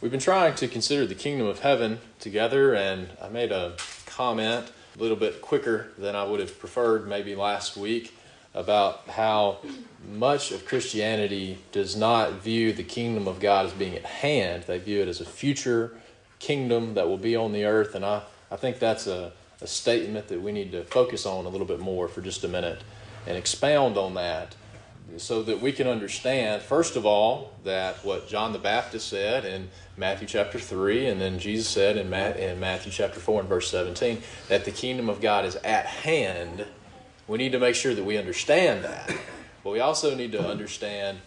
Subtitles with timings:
[0.00, 3.74] We've been trying to consider the kingdom of heaven together, and I made a
[4.06, 8.16] comment a little bit quicker than I would have preferred maybe last week
[8.54, 9.58] about how
[10.08, 14.62] much of Christianity does not view the kingdom of God as being at hand.
[14.68, 15.96] They view it as a future
[16.38, 18.22] kingdom that will be on the earth, and I,
[18.52, 21.80] I think that's a, a statement that we need to focus on a little bit
[21.80, 22.82] more for just a minute
[23.26, 24.54] and expound on that
[25.16, 29.70] so that we can understand, first of all, that what John the Baptist said in
[29.96, 34.64] Matthew chapter 3, and then Jesus said in, Matthew chapter 4 and verse 17, that
[34.64, 36.66] the kingdom of God is at hand.
[37.26, 39.12] We need to make sure that we understand that.
[39.64, 41.18] But we also need to understand,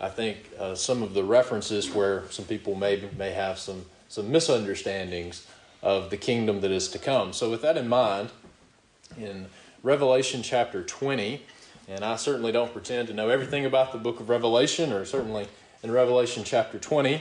[0.00, 4.30] I think, uh, some of the references where some people may, may have some, some
[4.30, 5.46] misunderstandings
[5.82, 7.32] of the kingdom that is to come.
[7.32, 8.30] So, with that in mind,
[9.18, 9.46] in
[9.82, 11.42] Revelation chapter 20,
[11.90, 15.48] and I certainly don't pretend to know everything about the book of Revelation, or certainly
[15.82, 17.20] in Revelation chapter 20.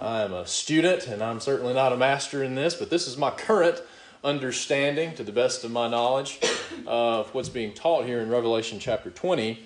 [0.00, 3.18] I am a student, and I'm certainly not a master in this, but this is
[3.18, 3.82] my current
[4.24, 6.40] understanding, to the best of my knowledge,
[6.86, 9.62] of what's being taught here in Revelation chapter 20.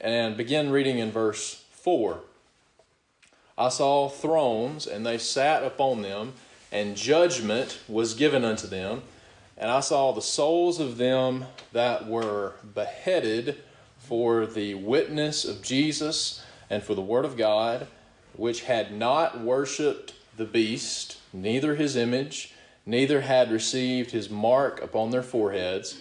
[0.00, 2.20] And begin reading in verse 4.
[3.58, 6.34] I saw thrones, and they sat upon them,
[6.70, 9.02] and judgment was given unto them
[9.56, 13.62] and I saw the souls of them that were beheaded
[13.98, 17.86] for the witness of Jesus and for the Word of God,
[18.34, 22.52] which had not worshipped the beast, neither his image,
[22.84, 26.00] neither had received his mark upon their foreheads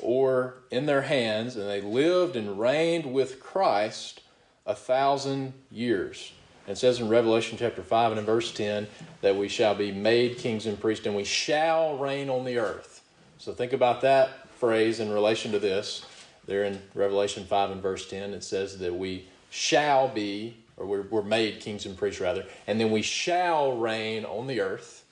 [0.00, 4.20] or in their hands, and they lived and reigned with Christ
[4.66, 6.32] a thousand years.
[6.66, 8.86] It says in Revelation chapter 5 and in verse 10
[9.20, 13.02] that we shall be made kings and priests and we shall reign on the earth.
[13.38, 16.06] So think about that phrase in relation to this.
[16.46, 21.02] There in Revelation 5 and verse 10, it says that we shall be, or we're,
[21.02, 25.04] we're made kings and priests rather, and then we shall reign on the earth.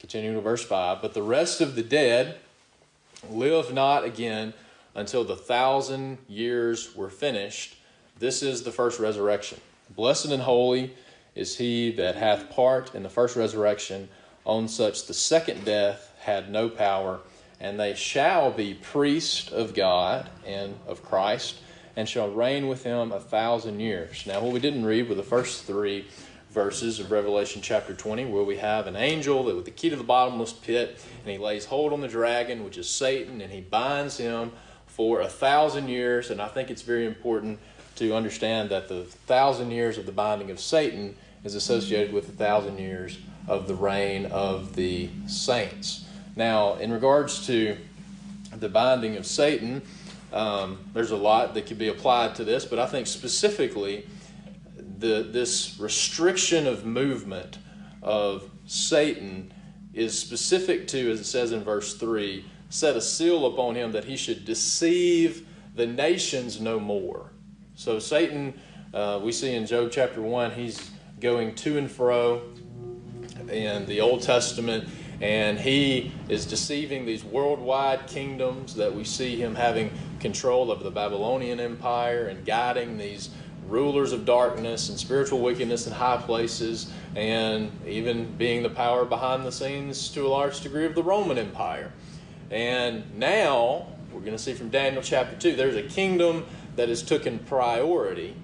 [0.00, 1.00] Continuing to verse 5.
[1.02, 2.38] But the rest of the dead
[3.30, 4.54] live not again
[4.94, 7.76] until the thousand years were finished.
[8.18, 9.60] This is the first resurrection.
[9.90, 10.94] Blessed and holy
[11.34, 14.08] is he that hath part in the first resurrection.
[14.44, 17.20] On such the second death had no power,
[17.60, 21.56] and they shall be priests of God and of Christ,
[21.96, 24.24] and shall reign with him a thousand years.
[24.26, 26.06] Now, what we didn't read were the first three
[26.50, 29.96] verses of Revelation chapter 20, where we have an angel that with the key to
[29.96, 33.60] the bottomless pit, and he lays hold on the dragon, which is Satan, and he
[33.60, 34.52] binds him
[34.86, 36.30] for a thousand years.
[36.30, 37.58] And I think it's very important
[37.98, 42.32] to understand that the thousand years of the binding of Satan is associated with the
[42.32, 46.04] thousand years of the reign of the saints.
[46.36, 47.76] Now, in regards to
[48.54, 49.82] the binding of Satan,
[50.32, 54.06] um, there's a lot that could be applied to this, but I think specifically
[54.98, 57.58] the, this restriction of movement
[58.02, 59.52] of Satan
[59.92, 64.04] is specific to, as it says in verse 3, set a seal upon him that
[64.04, 67.30] he should deceive the nations no more.
[67.78, 68.54] So Satan,
[68.92, 70.90] uh, we see in Job chapter 1, he's
[71.20, 72.42] going to and fro
[73.48, 74.88] in the Old Testament,
[75.20, 80.90] and he is deceiving these worldwide kingdoms that we see him having control of the
[80.90, 83.30] Babylonian Empire and guiding these
[83.68, 89.46] rulers of darkness and spiritual wickedness in high places, and even being the power behind
[89.46, 91.92] the scenes to a large degree of the Roman Empire.
[92.50, 96.44] And now, we're going to see from Daniel chapter 2, there's a kingdom
[96.78, 98.36] that has taken priority.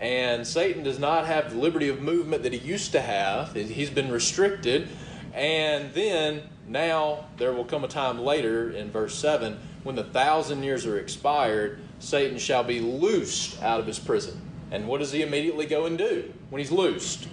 [0.00, 3.52] And Satan does not have the liberty of movement that he used to have.
[3.52, 4.88] He's been restricted.
[5.34, 10.62] And then now there will come a time later in verse 7 when the thousand
[10.62, 14.40] years are expired, Satan shall be loosed out of his prison.
[14.70, 17.26] And what does he immediately go and do when he's loosed?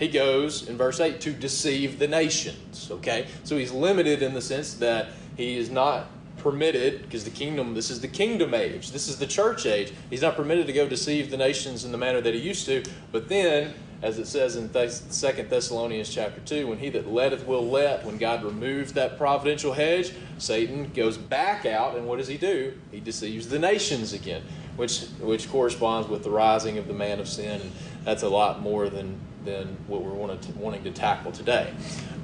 [0.00, 2.88] He goes in verse 8 to deceive the nations.
[2.90, 3.28] Okay?
[3.44, 6.08] So he's limited in the sense that he is not
[6.50, 9.92] permitted, because the kingdom, this is the kingdom age, this is the church age.
[10.08, 12.82] He's not permitted to go deceive the nations in the manner that he used to.
[13.12, 17.68] But then, as it says in Second Thessalonians chapter 2, when he that letteth will
[17.68, 22.38] let, when God removes that providential hedge, Satan goes back out, and what does he
[22.38, 22.72] do?
[22.90, 24.42] He deceives the nations again,
[24.76, 27.60] which, which corresponds with the rising of the man of sin.
[27.60, 27.72] And
[28.04, 31.72] that's a lot more than than what we're wanting to tackle today.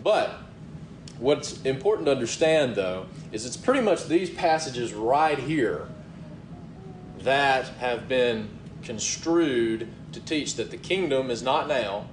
[0.02, 0.38] But
[1.18, 5.88] what's important to understand, though, is it's pretty much these passages right here
[7.20, 8.48] that have been
[8.82, 12.06] construed to teach that the kingdom is not now,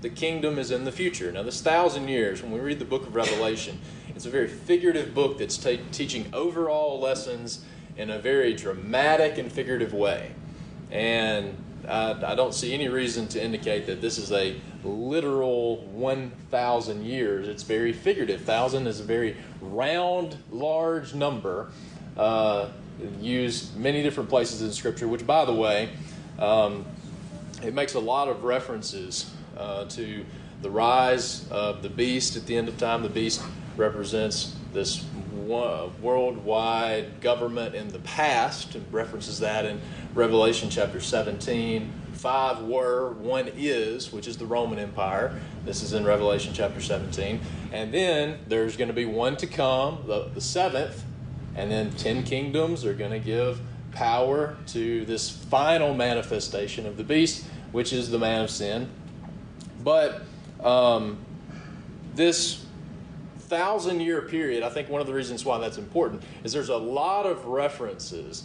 [0.00, 1.30] the kingdom is in the future.
[1.32, 3.80] Now, this thousand years, when we read the book of Revelation,
[4.14, 7.64] it's a very figurative book that's ta- teaching overall lessons
[7.96, 10.32] in a very dramatic and figurative way.
[10.90, 17.04] And I, I don't see any reason to indicate that this is a literal 1,000
[17.04, 17.48] years.
[17.48, 18.42] It's very figurative.
[18.42, 21.70] Thousand is a very round, large number.
[22.16, 22.70] Uh,
[23.20, 25.90] used many different places in Scripture, which, by the way,
[26.38, 26.84] um,
[27.62, 30.24] it makes a lot of references uh, to
[30.62, 33.02] the rise of the beast at the end of time.
[33.02, 33.42] The beast
[33.76, 35.04] represents this
[35.48, 39.80] worldwide government in the past, and references that in
[40.14, 41.92] Revelation chapter 17.
[42.12, 45.40] Five were, one is, which is the Roman Empire.
[45.64, 47.40] This is in Revelation chapter 17.
[47.72, 51.04] And then there's going to be one to come, the, the seventh,
[51.54, 53.60] and then ten kingdoms are going to give
[53.92, 58.88] power to this final manifestation of the beast, which is the man of sin.
[59.82, 60.22] But
[60.62, 61.18] um,
[62.14, 62.64] this
[63.48, 66.76] thousand year period, I think one of the reasons why that's important is there's a
[66.76, 68.44] lot of references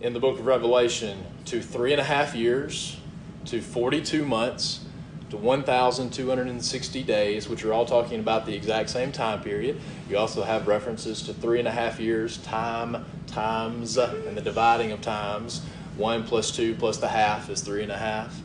[0.00, 2.98] in the book of Revelation to three and a half years,
[3.46, 4.84] to 42 months,
[5.30, 9.78] to 1,260 days, which are all talking about the exact same time period.
[10.08, 14.92] You also have references to three and a half years, time, times, and the dividing
[14.92, 15.60] of times.
[15.96, 18.40] One plus two plus the half is three and a half.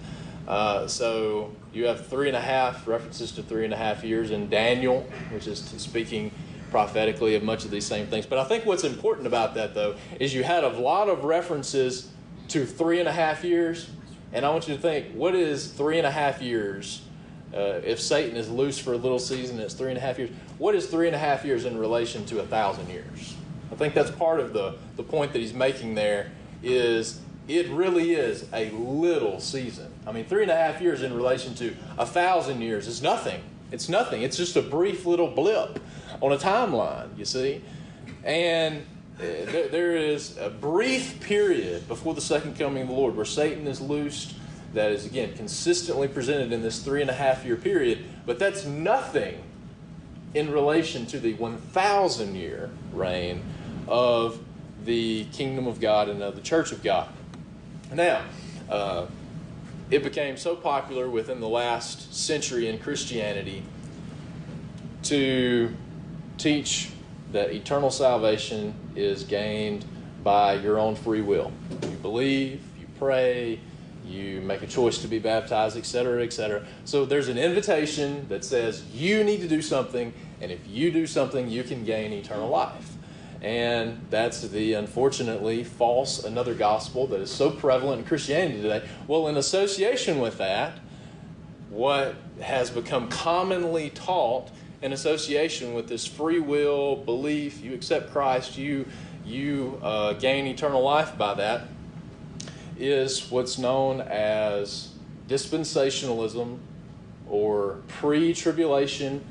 [0.47, 4.31] Uh, so you have three and a half references to three and a half years
[4.31, 6.31] in Daniel, which is speaking
[6.71, 8.25] prophetically of much of these same things.
[8.25, 12.09] But I think what's important about that, though, is you had a lot of references
[12.49, 13.89] to three and a half years.
[14.31, 17.03] And I want you to think what is three and a half years?
[17.53, 20.31] Uh, if Satan is loose for a little season, it's three and a half years.
[20.57, 23.35] What is three and a half years in relation to a thousand years?
[23.71, 26.31] I think that's part of the, the point that he's making there
[26.63, 29.91] is it really is a little season.
[30.07, 33.41] I mean, three and a half years in relation to a thousand years is nothing.
[33.71, 34.21] It's nothing.
[34.21, 35.79] It's just a brief little blip
[36.21, 37.61] on a timeline, you see.
[38.23, 38.85] And
[39.19, 43.25] eh, there, there is a brief period before the second coming of the Lord where
[43.25, 44.35] Satan is loosed.
[44.73, 48.05] That is, again, consistently presented in this three and a half year period.
[48.25, 49.43] But that's nothing
[50.33, 53.43] in relation to the 1,000 year reign
[53.87, 54.39] of
[54.85, 57.07] the kingdom of God and of the church of God.
[57.93, 58.23] Now,
[58.69, 59.05] uh,
[59.91, 63.63] it became so popular within the last century in Christianity
[65.03, 65.73] to
[66.37, 66.89] teach
[67.31, 69.85] that eternal salvation is gained
[70.23, 71.51] by your own free will.
[71.83, 73.59] You believe, you pray,
[74.05, 76.65] you make a choice to be baptized, etc., etc.
[76.85, 81.05] So there's an invitation that says you need to do something, and if you do
[81.05, 82.92] something, you can gain eternal life.
[83.43, 88.87] And that's the unfortunately false another gospel that is so prevalent in Christianity today.
[89.05, 90.79] Well, in association with that,
[91.69, 94.49] what has become commonly taught
[94.81, 98.85] in association with this free will belief, you accept Christ, you
[99.25, 101.67] you uh, gain eternal life by that,
[102.77, 104.89] is what's known as
[105.29, 106.57] dispensationalism
[107.29, 109.23] or pre-tribulation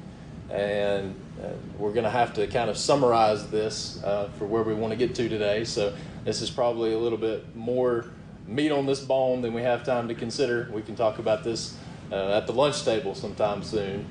[0.52, 1.14] and
[1.78, 4.96] we're going to have to kind of summarize this uh, for where we want to
[4.96, 5.64] get to today.
[5.64, 5.94] So
[6.24, 8.06] this is probably a little bit more
[8.46, 10.70] meat on this bone than we have time to consider.
[10.72, 11.76] We can talk about this
[12.10, 14.06] uh, at the lunch table sometime soon.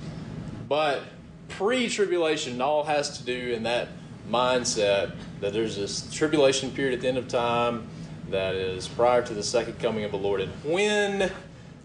[0.68, 1.04] But
[1.50, 3.90] pre-tribulation all has to do in that
[4.30, 7.88] mindset that there's this tribulation period at the end of time
[8.30, 10.42] that is prior to the second coming of the Lord.
[10.42, 11.32] And when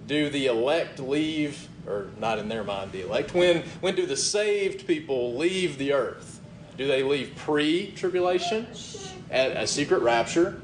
[0.06, 3.34] do the elect leave or not in their mind, the elect.
[3.34, 6.40] When, when do the saved people leave the earth?
[6.76, 8.66] Do they leave pre tribulation
[9.30, 10.60] at a secret rapture?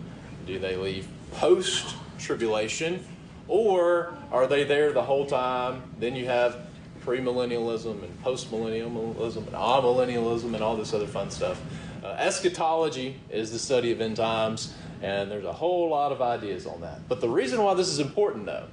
[0.47, 3.05] Do they leave post tribulation?
[3.49, 5.83] Or are they there the whole time?
[5.99, 6.67] Then you have
[7.05, 11.61] premillennialism and postmillennialism and amillennialism and all this other fun stuff.
[12.05, 16.67] Uh, eschatology is the study of end times, and there's a whole lot of ideas
[16.67, 17.09] on that.
[17.09, 18.67] But the reason why this is important, though,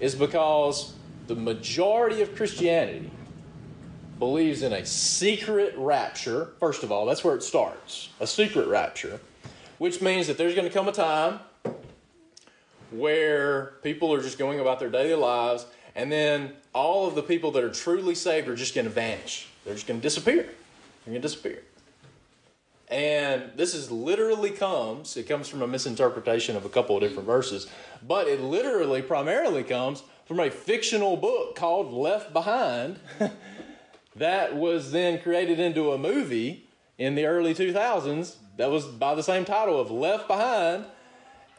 [0.00, 0.94] is because
[1.26, 3.10] the majority of Christianity
[4.18, 6.50] believes in a secret rapture.
[6.60, 9.20] First of all, that's where it starts a secret rapture,
[9.78, 11.40] which means that there's going to come a time
[12.90, 15.66] where people are just going about their daily lives,
[15.96, 19.48] and then all of the people that are truly saved are just going to vanish.
[19.64, 20.42] They're just going to disappear.
[20.44, 21.62] They're going to disappear.
[22.88, 27.26] And this is literally comes, it comes from a misinterpretation of a couple of different
[27.26, 27.66] verses,
[28.06, 32.98] but it literally primarily comes from a fictional book called Left Behind
[34.16, 36.66] that was then created into a movie
[36.98, 40.86] in the early 2000s that was by the same title of Left Behind.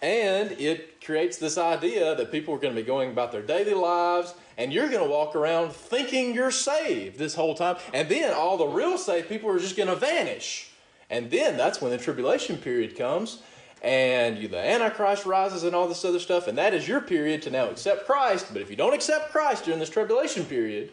[0.02, 3.74] And it creates this idea that people are going to be going about their daily
[3.74, 7.78] lives, and you're going to walk around thinking you're saved this whole time.
[7.94, 10.70] And then all the real saved people are just going to vanish.
[11.10, 13.42] And then that's when the tribulation period comes,
[13.82, 17.42] and you, the Antichrist rises and all this other stuff, and that is your period
[17.44, 18.48] to now accept Christ.
[18.52, 20.92] But if you don't accept Christ during this tribulation period,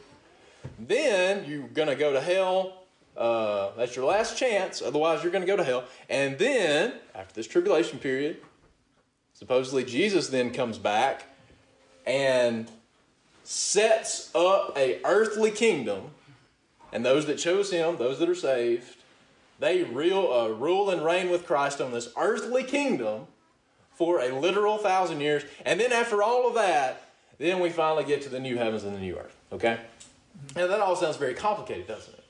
[0.79, 2.85] then you're going to go to hell.
[3.17, 4.83] Uh, that's your last chance.
[4.83, 5.85] Otherwise, you're going to go to hell.
[6.09, 8.39] And then, after this tribulation period,
[9.33, 11.25] supposedly Jesus then comes back
[12.07, 12.71] and
[13.45, 16.11] sets up a earthly kingdom.
[16.93, 19.01] And those that chose him, those that are saved,
[19.62, 23.28] they real, uh, rule and reign with Christ on this earthly kingdom
[23.95, 25.45] for a literal thousand years.
[25.64, 28.92] And then after all of that, then we finally get to the new heavens and
[28.92, 29.37] the new earth.
[29.52, 29.78] Okay?
[30.57, 32.25] Now that all sounds very complicated, doesn't it?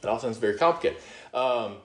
[0.00, 0.98] That all sounds very complicated.
[1.32, 1.76] Um,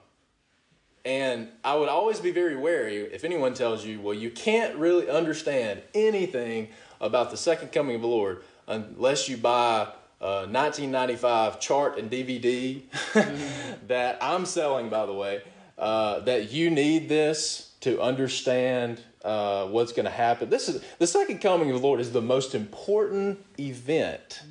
[1.06, 5.08] and I would always be very wary if anyone tells you, well, you can't really
[5.08, 6.70] understand anything
[7.00, 9.90] about the second coming of the Lord unless you buy
[10.22, 12.82] a 1995 chart and DVD
[13.88, 15.42] that I'm selling, by the way,
[15.78, 20.50] uh, that you need this to understand uh, what's going to happen.
[20.50, 24.42] This is the second coming of the Lord is the most important event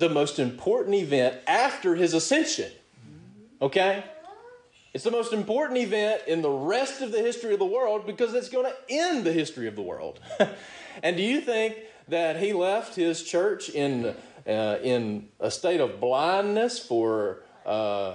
[0.00, 2.72] the most important event after his ascension.
[3.62, 4.02] Okay?
[4.92, 8.34] It's the most important event in the rest of the history of the world because
[8.34, 10.18] it's going to end the history of the world.
[11.02, 11.76] and do you think
[12.08, 18.14] that he left his church in, uh, in a state of blindness for uh,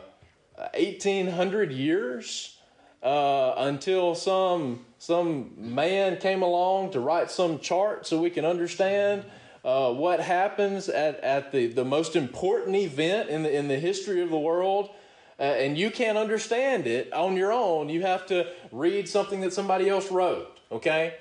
[0.74, 2.58] 1800 years
[3.04, 9.26] uh, until some, some man came along to write some chart so we can understand?
[9.66, 14.22] uh, what happens at, at the, the most important event in the, in the history
[14.22, 14.92] of the world,
[15.40, 17.90] uh, and you can't understand it on your own.
[17.90, 21.16] You have to read something that somebody else wrote, okay?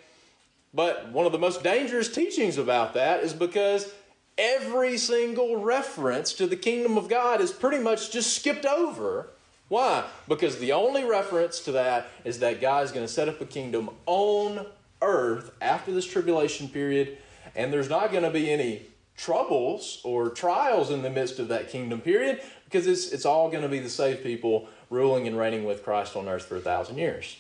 [0.75, 3.91] But one of the most dangerous teachings about that is because
[4.37, 9.29] every single reference to the kingdom of God is pretty much just skipped over.
[9.69, 10.05] Why?
[10.29, 13.47] Because the only reference to that is that God is going to set up a
[13.47, 14.67] kingdom on
[15.01, 17.19] earth after this tribulation period
[17.57, 18.83] and there's not going to be any
[19.17, 23.63] troubles or trials in the midst of that kingdom period because it's, it's all going
[23.63, 26.99] to be the saved people ruling and reigning with Christ on earth for a thousand
[26.99, 27.37] years.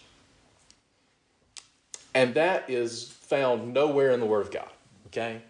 [2.15, 4.69] And that is found nowhere in the Word of God,
[5.09, 5.43] okay?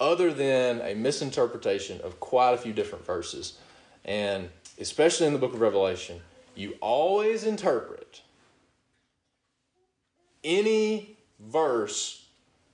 [0.00, 3.58] Other than a misinterpretation of quite a few different verses.
[4.04, 6.20] And especially in the book of Revelation,
[6.54, 8.22] you always interpret
[10.42, 12.26] any verse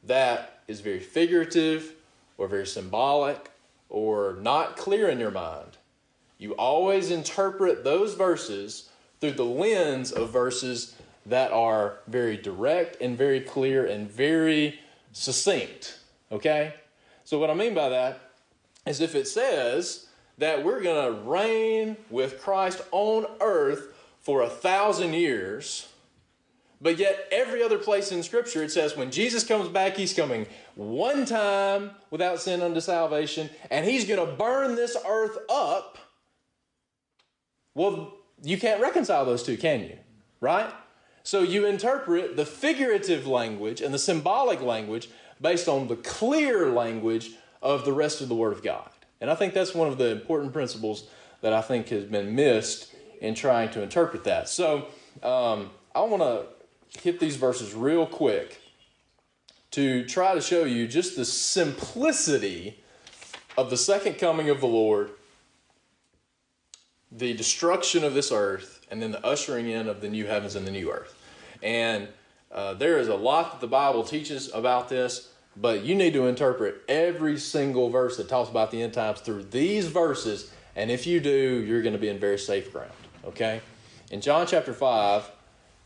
[0.05, 1.95] that is very figurative
[2.39, 3.51] or very symbolic
[3.89, 5.77] or not clear in your mind,
[6.39, 8.89] you always interpret those verses
[9.21, 10.97] through the lens of verses
[11.27, 14.81] that are very direct and very clear and very
[15.13, 15.99] succinct.
[16.33, 16.75] Okay?
[17.31, 18.19] So, what I mean by that
[18.85, 20.07] is if it says
[20.39, 25.87] that we're going to reign with Christ on earth for a thousand years,
[26.81, 30.49] but yet, every other place in Scripture, it says when Jesus comes back, he's coming
[30.75, 35.99] one time without sin unto salvation, and he's going to burn this earth up.
[37.77, 39.99] Well, you can't reconcile those two, can you?
[40.41, 40.69] Right?
[41.23, 47.33] So you interpret the figurative language and the symbolic language based on the clear language
[47.63, 48.89] of the rest of the Word of God.
[49.21, 51.09] And I think that's one of the important principles
[51.41, 54.49] that I think has been missed in trying to interpret that.
[54.49, 54.89] So
[55.23, 58.61] um, I want to hit these verses real quick
[59.73, 62.83] to try to show you just the simplicity
[63.57, 65.11] of the second coming of the Lord,
[67.13, 70.67] the destruction of this earth, and then the ushering in of the new heavens and
[70.67, 71.15] the new earth.
[71.63, 72.09] And
[72.51, 76.27] uh, there is a lot that the Bible teaches about this, but you need to
[76.27, 80.53] interpret every single verse that talks about the end times through these verses.
[80.77, 82.93] And if you do, you're going to be in very safe ground.
[83.25, 83.61] Okay?
[84.11, 85.31] In John chapter 5,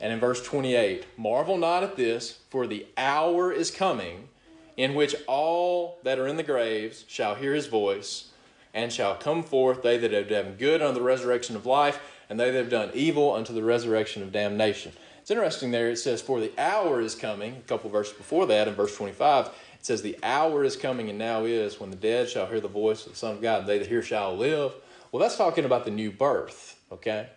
[0.00, 4.28] and in verse 28, marvel not at this, for the hour is coming
[4.76, 8.30] in which all that are in the graves shall hear his voice,
[8.73, 12.40] and shall come forth, they that have done good unto the resurrection of life, and
[12.40, 14.92] they that have done evil unto the resurrection of damnation.
[15.25, 18.69] It's interesting there, it says, For the hour is coming, a couple verses before that,
[18.69, 22.28] in verse 25, it says, The hour is coming and now is when the dead
[22.28, 24.75] shall hear the voice of the Son of God, and they that hear shall live.
[25.11, 27.31] Well, that's talking about the new birth, okay?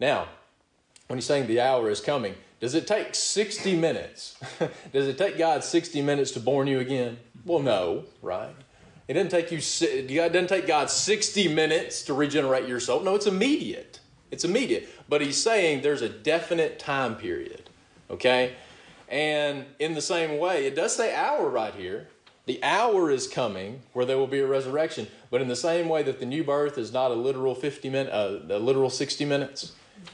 [0.00, 0.26] Now,
[1.06, 4.36] when he's saying the hour is coming, does it take 60 minutes?
[4.92, 7.18] does it take God 60 minutes to born you again?
[7.44, 8.56] Well, no, right?
[9.06, 9.58] It doesn't take you.
[9.58, 12.98] It doesn't take God 60 minutes to regenerate your soul.
[12.98, 14.00] No, it's immediate.
[14.32, 14.88] It's immediate.
[15.08, 17.70] But he's saying there's a definite time period.
[18.10, 18.54] Okay?
[19.08, 22.08] And in the same way, it does say hour right here.
[22.46, 25.06] The hour is coming where there will be a resurrection.
[25.30, 28.08] But in the same way that the new birth is not a literal 50 min,
[28.08, 29.72] uh, a literal 60 minutes,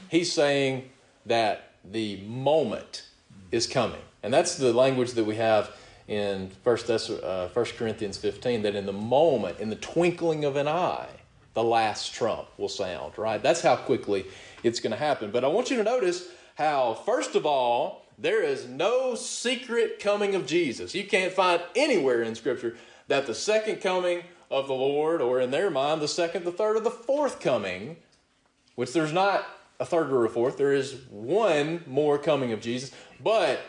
[0.09, 0.89] he's saying
[1.25, 3.07] that the moment
[3.51, 4.01] is coming.
[4.21, 5.71] And that's the language that we have
[6.07, 6.77] in 1,
[7.23, 11.07] uh, 1 Corinthians 15 that in the moment, in the twinkling of an eye,
[11.53, 13.41] the last trump will sound, right?
[13.41, 14.25] That's how quickly
[14.63, 15.31] it's going to happen.
[15.31, 20.35] But I want you to notice how, first of all, there is no secret coming
[20.35, 20.93] of Jesus.
[20.93, 22.77] You can't find anywhere in Scripture
[23.07, 26.77] that the second coming of the Lord, or in their mind, the second, the third,
[26.77, 27.97] or the fourth coming,
[28.75, 29.45] which there's not
[29.79, 32.91] a third or a fourth, there is one more coming of Jesus.
[33.23, 33.61] But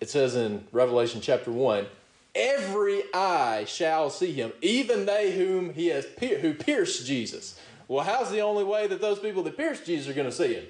[0.00, 1.86] it says in Revelation chapter 1
[2.34, 7.58] every eye shall see him, even they whom he has who pierced Jesus.
[7.88, 10.54] Well, how's the only way that those people that pierced Jesus are going to see
[10.54, 10.66] him?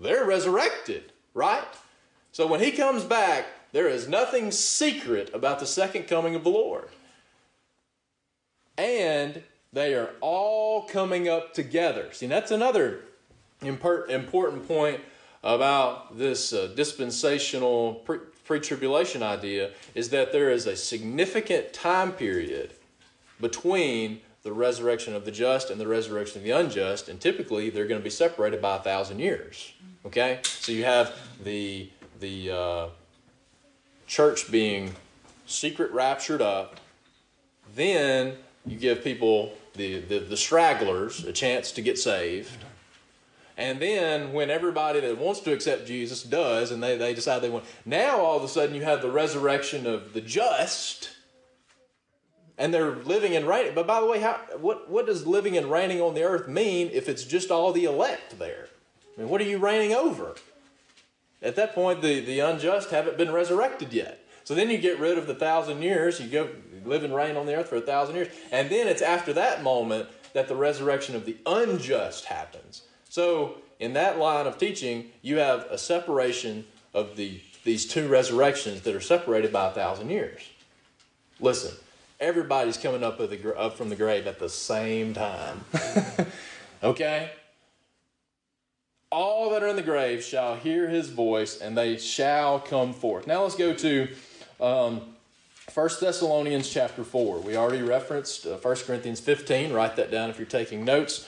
[0.00, 1.64] They're resurrected, right?
[2.32, 6.50] So when he comes back, there is nothing secret about the second coming of the
[6.50, 6.88] Lord.
[8.76, 12.08] And they are all coming up together.
[12.12, 13.00] See, that's another
[13.60, 15.00] important point
[15.42, 18.18] about this uh, dispensational pre
[18.56, 22.72] tribulation idea is that there is a significant time period
[23.40, 27.86] between the resurrection of the just and the resurrection of the unjust, and typically they're
[27.86, 29.72] going to be separated by a thousand years.
[30.06, 30.40] Okay?
[30.42, 31.14] So you have
[31.44, 31.90] the,
[32.20, 32.86] the uh,
[34.06, 34.94] church being
[35.44, 36.80] secret raptured up,
[37.74, 38.36] then
[38.66, 42.64] you give people, the, the, the stragglers, a chance to get saved
[43.58, 47.50] and then when everybody that wants to accept Jesus does, and they, they decide they
[47.50, 51.10] want, now all of a sudden you have the resurrection of the just,
[52.56, 53.74] and they're living and reigning.
[53.74, 56.88] But by the way, how, what, what does living and reigning on the earth mean
[56.92, 58.68] if it's just all the elect there?
[59.16, 60.36] I mean, what are you reigning over?
[61.42, 64.24] At that point, the, the unjust haven't been resurrected yet.
[64.44, 66.48] So then you get rid of the thousand years, you go
[66.84, 69.64] live and reign on the earth for a thousand years, and then it's after that
[69.64, 72.82] moment that the resurrection of the unjust happens.
[73.18, 78.82] So, in that line of teaching, you have a separation of the, these two resurrections
[78.82, 80.40] that are separated by a thousand years.
[81.40, 81.74] Listen,
[82.20, 85.64] everybody's coming up, the, up from the grave at the same time.
[86.84, 87.32] okay?
[89.10, 93.26] All that are in the grave shall hear his voice, and they shall come forth.
[93.26, 94.08] Now let's go to
[94.60, 95.00] um,
[95.74, 97.40] 1 Thessalonians chapter 4.
[97.40, 99.72] We already referenced uh, 1 Corinthians 15.
[99.72, 101.26] Write that down if you're taking notes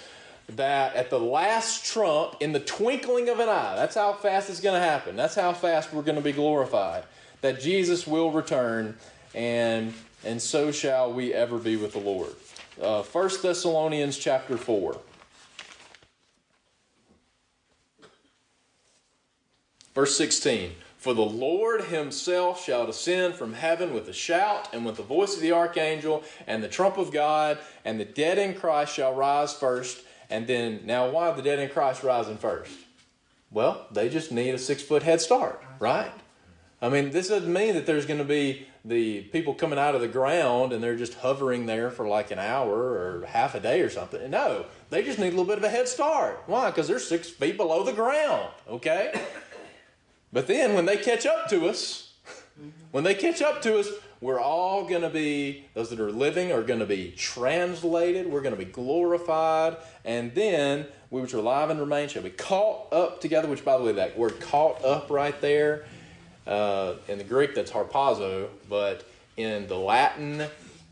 [0.56, 4.60] that at the last trump, in the twinkling of an eye, that's how fast it's
[4.60, 5.16] going to happen.
[5.16, 7.04] That's how fast we're going to be glorified.
[7.40, 8.96] That Jesus will return,
[9.34, 12.34] and and so shall we ever be with the Lord.
[12.80, 14.98] Uh, 1 Thessalonians chapter 4.
[19.94, 24.96] Verse 16 For the Lord himself shall descend from heaven with a shout, and with
[24.96, 28.94] the voice of the archangel, and the trump of God, and the dead in Christ
[28.94, 30.02] shall rise first.
[30.30, 32.72] And then, now why are the dead in Christ rising first?
[33.50, 36.12] Well, they just need a six foot head start, right?
[36.80, 40.00] I mean, this doesn't mean that there's going to be the people coming out of
[40.00, 43.82] the ground and they're just hovering there for like an hour or half a day
[43.82, 44.30] or something.
[44.30, 46.42] No, they just need a little bit of a head start.
[46.46, 46.70] Why?
[46.70, 49.20] Because they're six feet below the ground, okay?
[50.32, 52.12] But then when they catch up to us,
[52.56, 52.68] mm-hmm.
[52.92, 53.88] when they catch up to us,
[54.20, 58.26] we're all going to be, those that are living are going to be translated.
[58.26, 59.78] We're going to be glorified.
[60.04, 63.78] And then we which are alive and remain shall be caught up together, which, by
[63.78, 65.86] the way, that word caught up right there,
[66.46, 70.44] uh, in the Greek, that's harpazo, but in the Latin,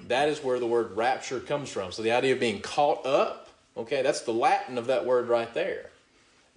[0.07, 1.93] that is where the word rapture comes from.
[1.93, 5.53] So the idea of being caught up, okay, that's the Latin of that word right
[5.53, 5.91] there.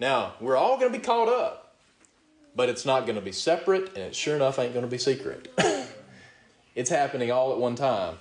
[0.00, 1.74] Now, we're all going to be caught up,
[2.56, 4.98] but it's not going to be separate, and it sure enough ain't going to be
[4.98, 5.52] secret.
[6.74, 8.16] It's happening all at one time.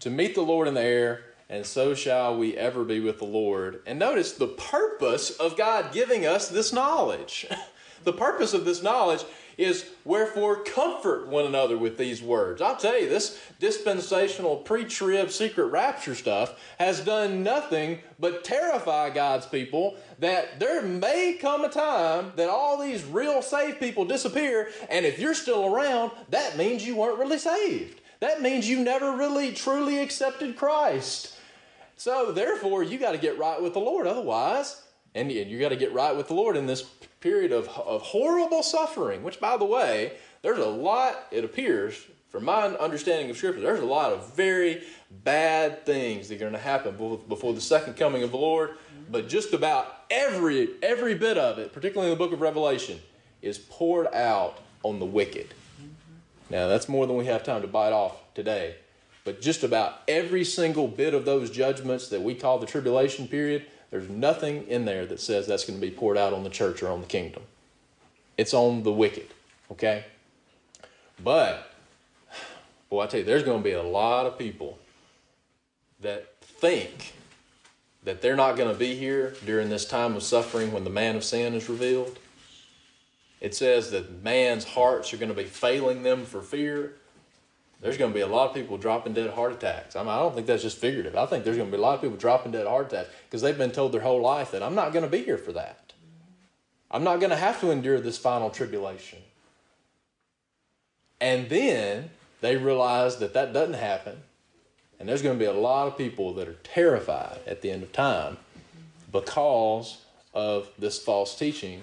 [0.00, 3.26] To meet the Lord in the air, and so shall we ever be with the
[3.26, 3.82] Lord.
[3.86, 7.46] And notice the purpose of God giving us this knowledge.
[8.04, 9.24] the purpose of this knowledge
[9.60, 12.62] is wherefore comfort one another with these words.
[12.62, 19.10] I'll tell you, this dispensational pre trib secret rapture stuff has done nothing but terrify
[19.10, 24.70] God's people that there may come a time that all these real saved people disappear,
[24.88, 28.00] and if you're still around, that means you weren't really saved.
[28.20, 31.36] That means you never really truly accepted Christ.
[31.96, 34.06] So, therefore, you got to get right with the Lord.
[34.06, 34.82] Otherwise,
[35.14, 36.88] And, you got to get right with the Lord in this
[37.20, 42.44] period of, of horrible suffering, which, by the way, there's a lot, it appears, from
[42.44, 44.82] my understanding of Scripture, there's a lot of very
[45.24, 46.96] bad things that are going to happen
[47.28, 48.70] before the second coming of the Lord.
[48.70, 49.12] Mm-hmm.
[49.12, 53.00] But just about every every bit of it, particularly in the book of Revelation,
[53.42, 55.48] is poured out on the wicked.
[55.48, 56.54] Mm-hmm.
[56.54, 58.76] Now that's more than we have time to bite off today.
[59.24, 63.66] But just about every single bit of those judgments that we call the tribulation period,
[63.90, 66.82] there's nothing in there that says that's going to be poured out on the church
[66.82, 67.42] or on the kingdom.
[68.36, 69.26] It's on the wicked.
[69.70, 70.04] Okay?
[71.22, 71.72] But,
[72.88, 74.78] boy, I tell you, there's going to be a lot of people
[76.00, 77.14] that think
[78.04, 81.16] that they're not going to be here during this time of suffering when the man
[81.16, 82.18] of sin is revealed.
[83.40, 86.94] It says that man's hearts are going to be failing them for fear.
[87.80, 89.96] There's going to be a lot of people dropping dead heart attacks.
[89.96, 91.16] I, mean, I don't think that's just figurative.
[91.16, 93.40] I think there's going to be a lot of people dropping dead heart attacks because
[93.40, 95.94] they've been told their whole life that I'm not going to be here for that.
[96.90, 99.20] I'm not going to have to endure this final tribulation.
[101.20, 104.18] And then they realize that that doesn't happen.
[104.98, 107.82] And there's going to be a lot of people that are terrified at the end
[107.82, 108.36] of time
[109.10, 110.02] because
[110.34, 111.82] of this false teaching.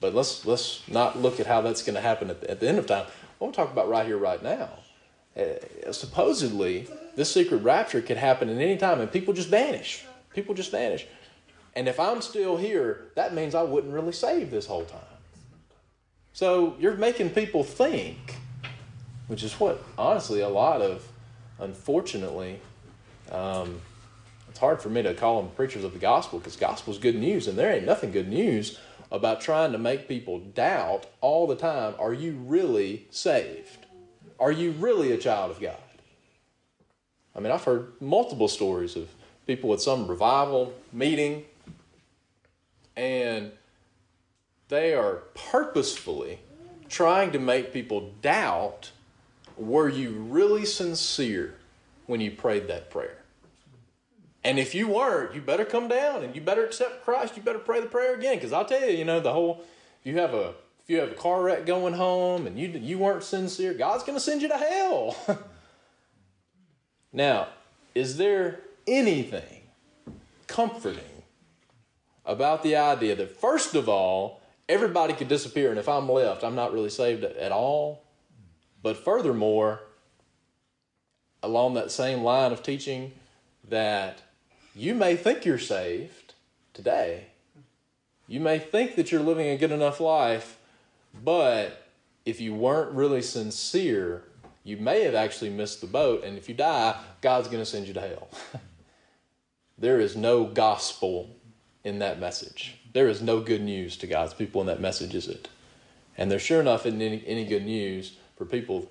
[0.00, 2.68] But let's let's not look at how that's going to happen at the, at the
[2.68, 3.06] end of time.
[3.06, 4.70] I want to talk about right here, right now.
[5.36, 10.04] Uh, supposedly, this secret rapture could happen at any time, and people just vanish.
[10.34, 11.06] People just vanish.
[11.74, 15.00] And if I'm still here, that means I wouldn't really save this whole time.
[16.32, 18.36] So you're making people think
[19.30, 21.06] which is what honestly a lot of,
[21.60, 22.58] unfortunately,
[23.30, 23.80] um,
[24.48, 27.14] it's hard for me to call them preachers of the gospel because gospel is good
[27.14, 28.80] news, and there ain't nothing good news
[29.12, 33.79] about trying to make people doubt all the time are you really saved?
[34.40, 35.76] Are you really a child of God?
[37.36, 39.08] I mean, I've heard multiple stories of
[39.46, 41.44] people at some revival meeting,
[42.96, 43.52] and
[44.68, 46.40] they are purposefully
[46.88, 48.90] trying to make people doubt
[49.56, 51.54] were you really sincere
[52.06, 53.18] when you prayed that prayer?
[54.42, 57.36] And if you weren't, you better come down and you better accept Christ.
[57.36, 58.36] You better pray the prayer again.
[58.36, 59.62] Because I'll tell you, you know, the whole
[60.00, 60.54] if you have a
[60.90, 64.20] you have a car wreck going home and you you weren't sincere, God's going to
[64.20, 65.16] send you to hell.
[67.12, 67.48] now,
[67.94, 69.62] is there anything
[70.48, 71.22] comforting
[72.26, 76.56] about the idea that first of all, everybody could disappear, and if I'm left, I'm
[76.56, 78.02] not really saved at all?
[78.82, 79.80] But furthermore,
[81.40, 83.12] along that same line of teaching,
[83.68, 84.22] that
[84.74, 86.34] you may think you're saved
[86.74, 87.26] today.
[88.26, 90.56] You may think that you're living a good enough life,
[91.22, 91.86] but
[92.24, 94.24] if you weren't really sincere,
[94.64, 96.24] you may have actually missed the boat.
[96.24, 98.28] And if you die, God's going to send you to hell.
[99.78, 101.30] there is no gospel
[101.84, 102.76] in that message.
[102.92, 105.48] There is no good news to God's people in that message, is it?
[106.18, 108.90] And there sure enough isn't any, any good news for people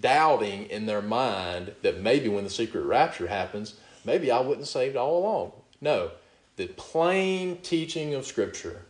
[0.00, 3.74] doubting in their mind that maybe when the secret rapture happens,
[4.04, 5.52] maybe I wasn't saved all along.
[5.80, 6.10] No,
[6.56, 8.82] the plain teaching of Scripture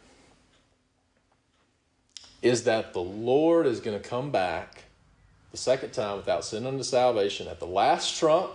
[2.42, 4.85] is that the Lord is going to come back
[5.52, 8.50] the second time without sin unto salvation at the last trump.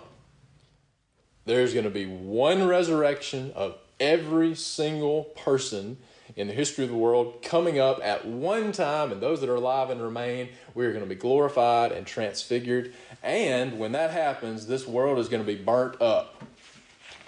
[1.45, 5.97] There's going to be one resurrection of every single person
[6.35, 9.55] in the history of the world coming up at one time, and those that are
[9.55, 12.93] alive and remain, we are going to be glorified and transfigured.
[13.23, 16.43] And when that happens, this world is going to be burnt up.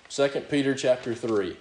[0.09, 1.55] 2 Peter chapter 3,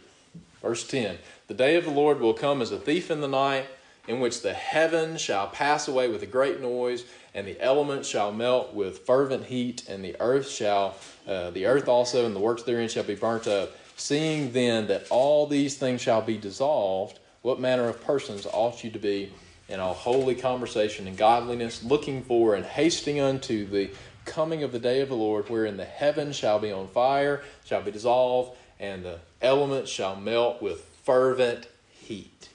[0.60, 1.18] verse 10.
[1.46, 3.66] The day of the Lord will come as a thief in the night,
[4.08, 8.32] in which the heavens shall pass away with a great noise, and the elements shall
[8.32, 12.62] melt with fervent heat, and the earth shall, uh, the earth also and the works
[12.62, 13.70] therein shall be burnt up.
[13.96, 18.90] Seeing then that all these things shall be dissolved, what manner of persons ought you
[18.90, 19.30] to be
[19.68, 23.90] in all holy conversation and godliness, looking for and hasting unto the
[24.24, 27.82] coming of the day of the Lord, wherein the heavens shall be on fire, shall
[27.82, 32.47] be dissolved, and the elements shall melt with fervent heat.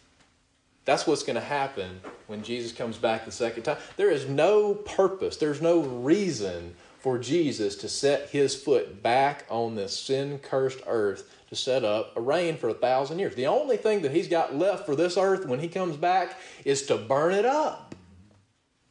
[0.86, 3.78] That's what's going to happen when Jesus comes back the second time.
[3.96, 9.76] There is no purpose, there's no reason for Jesus to set his foot back on
[9.76, 13.36] this sin cursed earth to set up a reign for a thousand years.
[13.36, 16.86] The only thing that he's got left for this earth when he comes back is
[16.88, 17.94] to burn it up.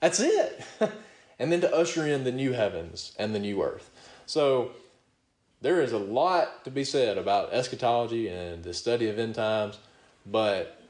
[0.01, 0.63] That's it.
[1.39, 3.91] and then to usher in the new heavens and the new earth.
[4.27, 4.73] So
[5.63, 9.79] there is a lot to be said about eschatology and the study of end times,
[10.27, 10.82] but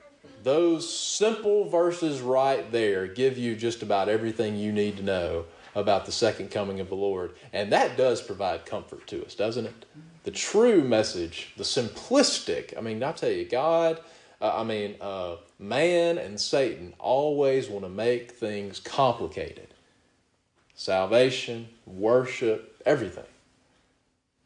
[0.43, 6.05] those simple verses right there give you just about everything you need to know about
[6.05, 7.33] the second coming of the Lord.
[7.53, 9.85] And that does provide comfort to us, doesn't it?
[10.25, 14.01] The true message, the simplistic, I mean, I tell you, God,
[14.41, 19.69] uh, I mean, uh, man and Satan always want to make things complicated
[20.75, 23.25] salvation, worship, everything.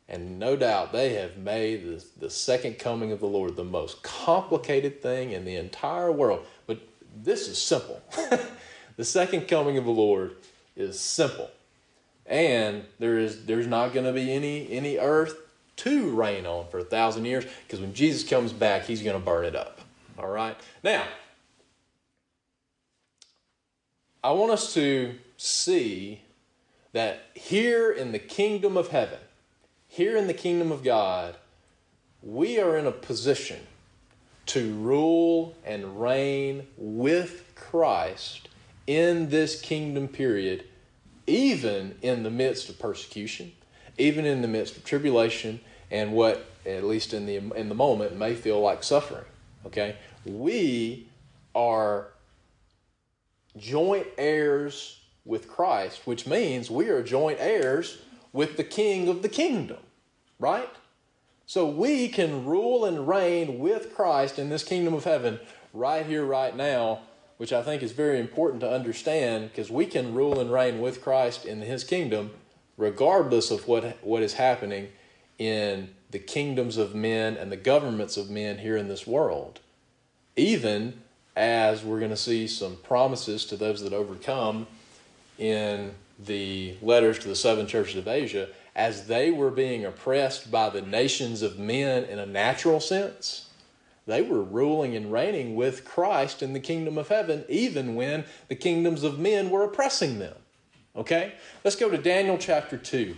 [0.09, 4.03] And no doubt they have made the, the second coming of the Lord the most
[4.03, 6.47] complicated thing in the entire world.
[6.67, 6.81] But
[7.23, 8.01] this is simple.
[8.97, 10.37] the second coming of the Lord
[10.77, 11.51] is simple.
[12.25, 15.37] And there is there's not going to be any any earth
[15.77, 19.25] to reign on for a thousand years because when Jesus comes back, he's going to
[19.25, 19.81] burn it up.
[20.19, 20.57] All right.
[20.83, 21.05] Now,
[24.25, 26.23] I want us to see
[26.93, 29.19] that here in the kingdom of heaven,
[29.97, 31.37] here in the kingdom of God,
[32.21, 33.61] we are in a position
[34.45, 38.51] to rule and reign with Christ
[38.87, 40.65] in this kingdom period,
[41.27, 43.53] even in the midst of persecution,
[43.97, 48.19] even in the midst of tribulation, and what, at least in the, in the moment,
[48.19, 49.25] may feel like suffering.
[49.65, 49.97] Okay?
[50.27, 51.09] We
[51.55, 52.09] are
[53.57, 57.97] joint heirs with Christ, which means we are joint heirs
[58.35, 59.79] with the King of the kingdom,
[60.39, 60.69] right?
[61.47, 65.39] So we can rule and reign with Christ in this kingdom of heaven
[65.73, 67.01] right here, right now,
[67.37, 71.03] which I think is very important to understand because we can rule and reign with
[71.03, 72.31] Christ in his kingdom
[72.77, 74.89] regardless of what, what is happening
[75.39, 79.61] in the kingdoms of men and the governments of men here in this world.
[80.37, 81.03] Even
[81.35, 84.67] as we're going to see some promises to those that overcome
[85.39, 90.69] in the letters to the seven churches of Asia, as they were being oppressed by
[90.69, 93.49] the nations of men in a natural sense,
[94.07, 98.55] they were ruling and reigning with Christ in the kingdom of heaven, even when the
[98.55, 100.37] kingdoms of men were oppressing them.
[100.95, 101.33] Okay?
[101.65, 103.17] Let's go to Daniel chapter 2.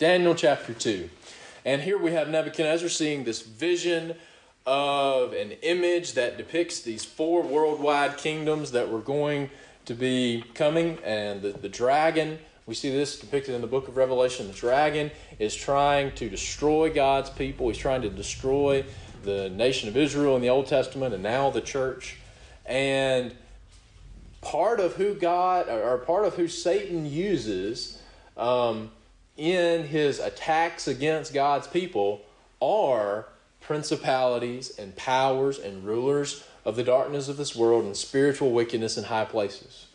[0.00, 1.08] Daniel chapter 2.
[1.64, 4.16] And here we have Nebuchadnezzar seeing this vision
[4.66, 9.48] of an image that depicts these four worldwide kingdoms that were going
[9.84, 10.98] to be coming.
[11.04, 14.46] And the, the dragon, we see this depicted in the book of Revelation.
[14.46, 18.84] The dragon is trying to destroy God's people, he's trying to destroy
[19.22, 22.16] the nation of Israel in the Old Testament and now the church.
[22.64, 23.34] And
[24.40, 28.00] part of who God, or part of who Satan uses
[28.36, 28.90] um,
[29.36, 32.22] in his attacks against God's people
[32.60, 33.26] are
[33.60, 39.04] principalities and powers and rulers of the darkness of this world and spiritual wickedness in
[39.04, 39.86] high places.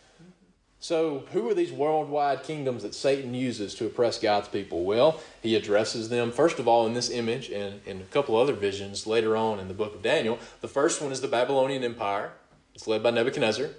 [0.86, 4.84] So, who are these worldwide kingdoms that Satan uses to oppress God's people?
[4.84, 8.54] Well, he addresses them, first of all, in this image and in a couple other
[8.54, 10.38] visions later on in the book of Daniel.
[10.62, 12.34] The first one is the Babylonian Empire,
[12.76, 13.72] it's led by Nebuchadnezzar.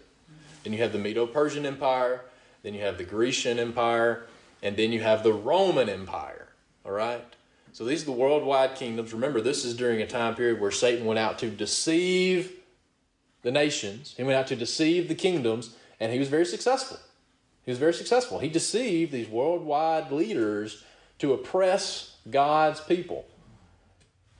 [0.64, 2.22] Then you have the Medo Persian Empire,
[2.64, 4.26] then you have the Grecian Empire,
[4.60, 6.48] and then you have the Roman Empire.
[6.84, 7.22] All right?
[7.72, 9.12] So these are the worldwide kingdoms.
[9.14, 12.50] Remember, this is during a time period where Satan went out to deceive
[13.42, 16.98] the nations, he went out to deceive the kingdoms, and he was very successful.
[17.64, 18.38] He was very successful.
[18.38, 20.84] He deceived these worldwide leaders
[21.18, 23.26] to oppress God's people.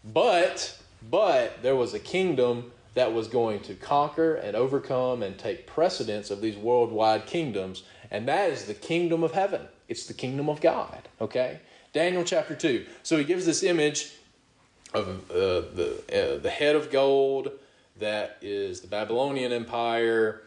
[0.05, 0.79] But,
[1.11, 6.31] but there was a kingdom that was going to conquer and overcome and take precedence
[6.31, 9.63] of these worldwide kingdoms, and that is the kingdom of heaven.
[9.89, 11.61] It's the kingdom of God, okay?
[11.93, 12.87] Daniel chapter 2.
[13.03, 14.13] So he gives this image
[14.95, 15.35] of uh,
[15.75, 17.51] the, uh, the head of gold
[17.99, 20.43] that is the Babylonian Empire,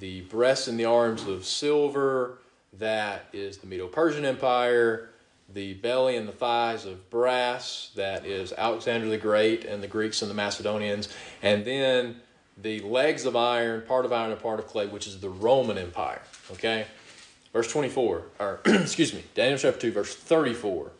[0.00, 2.38] the breasts and the arms of silver
[2.78, 5.10] that is the Medo Persian Empire,
[5.52, 10.22] the belly and the thighs of brass that is Alexander the Great and the Greeks
[10.22, 11.08] and the Macedonians,
[11.42, 12.16] and then
[12.60, 15.78] the legs of iron, part of iron and part of clay, which is the Roman
[15.78, 16.22] Empire.
[16.52, 16.86] Okay?
[17.52, 20.90] Verse 24, or excuse me, Daniel chapter 2, verse 34.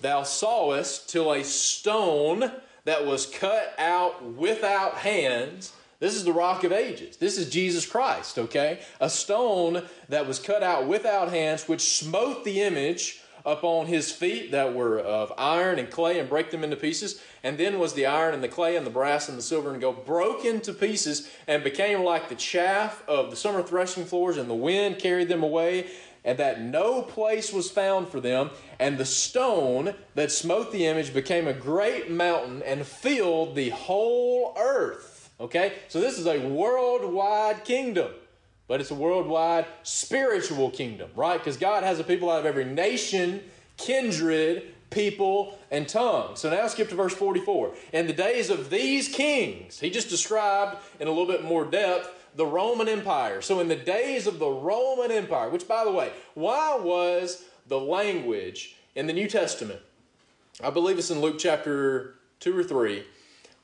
[0.00, 2.52] Thou sawest till a stone
[2.84, 5.72] that was cut out without hands.
[6.00, 7.16] This is the rock of ages.
[7.16, 8.80] This is Jesus Christ, okay?
[9.00, 14.52] A stone that was cut out without hands, which smote the image upon his feet
[14.52, 17.20] that were of iron and clay and break them into pieces.
[17.42, 19.80] And then was the iron and the clay and the brass and the silver and
[19.80, 24.48] gold broke into pieces and became like the chaff of the summer threshing floors, and
[24.48, 25.86] the wind carried them away,
[26.24, 28.50] and that no place was found for them.
[28.78, 34.54] And the stone that smote the image became a great mountain and filled the whole
[34.58, 35.07] earth.
[35.40, 35.74] Okay?
[35.88, 38.10] So this is a worldwide kingdom
[38.68, 41.38] but it's a worldwide spiritual kingdom, right?
[41.38, 43.42] Because God has a people out of every nation,
[43.78, 46.36] kindred, people, and tongue.
[46.36, 47.74] So now skip to verse 44.
[47.94, 52.14] In the days of these kings, he just described in a little bit more depth
[52.36, 53.40] the Roman Empire.
[53.40, 57.80] So in the days of the Roman Empire, which by the way, why was the
[57.80, 59.80] language in the New Testament?
[60.62, 63.02] I believe it's in Luke chapter 2 or 3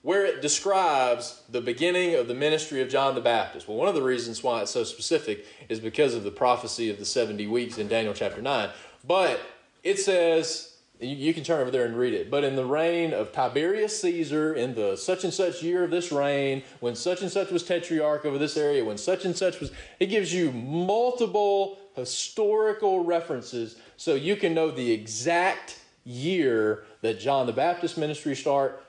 [0.05, 3.67] where it describes the beginning of the ministry of John the Baptist.
[3.67, 6.99] Well, one of the reasons why it's so specific is because of the prophecy of
[6.99, 8.69] the 70 weeks in Daniel chapter 9.
[9.09, 9.41] But
[9.83, 13.33] it says, you, can turn over there and read it, but in the reign of
[13.33, 17.51] Tiberius Caesar, in the such and such year of this reign, when such and such
[17.51, 23.03] was tetrarch over this area, when such and such was, it gives you multiple historical
[23.03, 28.84] references so you can know the exact year that John the Baptist ministry start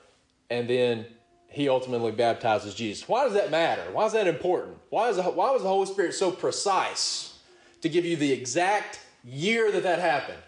[0.50, 1.06] and then
[1.48, 3.08] he ultimately baptizes Jesus.
[3.08, 3.82] Why does that matter?
[3.92, 4.76] Why is that important?
[4.90, 7.38] Why, is the, why was the Holy Spirit so precise
[7.80, 10.42] to give you the exact year that that happened?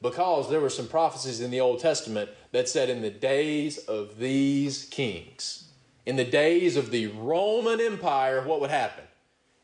[0.00, 4.18] Because there were some prophecies in the Old Testament that said, in the days of
[4.18, 5.68] these kings,
[6.04, 9.04] in the days of the Roman Empire, what would happen?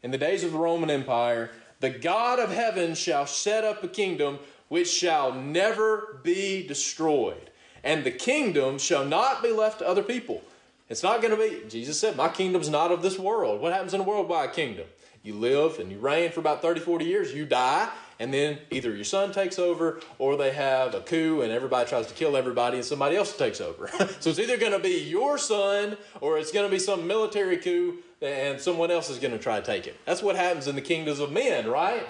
[0.04, 3.88] In the days of the Roman Empire, the God of heaven shall set up a
[3.88, 4.38] kingdom
[4.68, 7.50] which shall never be destroyed
[7.84, 10.42] and the kingdom shall not be left to other people.
[10.88, 13.60] It's not going to be, Jesus said, My kingdom's not of this world.
[13.60, 14.86] What happens in a worldwide kingdom?
[15.22, 18.94] You live and you reign for about 30, 40 years, you die, and then either
[18.94, 22.78] your son takes over or they have a coup and everybody tries to kill everybody
[22.78, 23.88] and somebody else takes over.
[24.20, 27.58] so it's either going to be your son or it's going to be some military
[27.58, 29.96] coup and someone else is going to try to take it.
[30.04, 32.06] That's what happens in the kingdoms of men, right?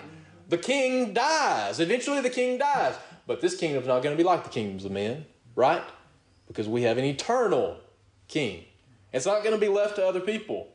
[0.48, 1.80] The king dies.
[1.80, 2.94] Eventually the king dies.
[3.26, 5.26] But this kingdom's not going to be like the kingdoms of men
[5.58, 5.82] right?
[6.46, 7.78] Because we have an eternal
[8.28, 8.64] king.
[9.12, 10.68] It's not going to be left to other people.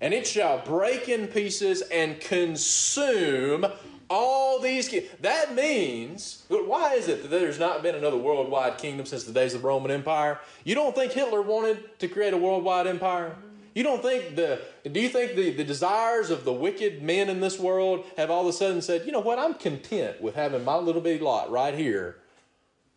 [0.00, 3.64] And it shall break in pieces and consume
[4.10, 4.92] all these.
[5.20, 9.54] That means, why is it that there's not been another worldwide kingdom since the days
[9.54, 10.40] of the Roman Empire?
[10.64, 13.36] You don't think Hitler wanted to create a worldwide empire?
[13.76, 14.60] You don't think the,
[14.90, 18.42] do you think the, the desires of the wicked men in this world have all
[18.42, 21.48] of a sudden said, you know what, I'm content with having my little bitty lot
[21.50, 22.16] right here?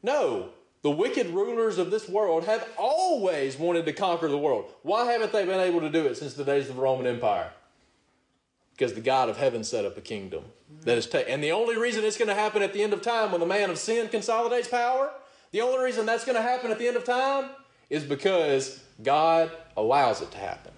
[0.02, 0.50] No,
[0.82, 4.66] the wicked rulers of this world have always wanted to conquer the world.
[4.84, 7.52] Why haven't they been able to do it since the days of the Roman Empire?
[8.74, 10.46] Because the God of heaven set up a kingdom
[10.84, 13.02] that is ta- and the only reason it's going to happen at the end of
[13.02, 15.12] time when the man of sin consolidates power,
[15.52, 17.50] the only reason that's going to happen at the end of time
[17.90, 20.72] is because God allows it to happen.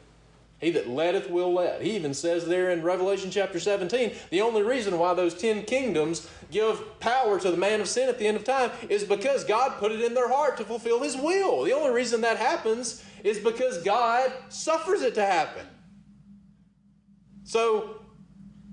[0.61, 1.81] He that letteth will let.
[1.81, 6.29] He even says there in Revelation chapter 17, the only reason why those ten kingdoms
[6.51, 9.79] give power to the man of sin at the end of time is because God
[9.79, 11.63] put it in their heart to fulfill his will.
[11.63, 15.65] The only reason that happens is because God suffers it to happen.
[17.43, 18.01] So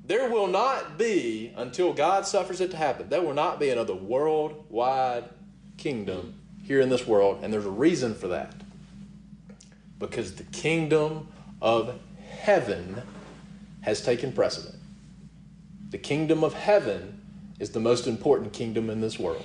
[0.04, 3.94] there will not be, until God suffers it to happen, there will not be another
[3.94, 5.24] worldwide
[5.78, 7.40] kingdom here in this world.
[7.42, 8.54] And there's a reason for that.
[9.98, 11.28] Because the kingdom
[11.60, 13.02] of heaven
[13.82, 14.76] has taken precedent.
[15.90, 17.20] The kingdom of heaven
[17.58, 19.44] is the most important kingdom in this world.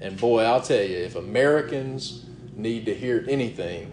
[0.00, 3.92] And boy, I'll tell you, if Americans need to hear anything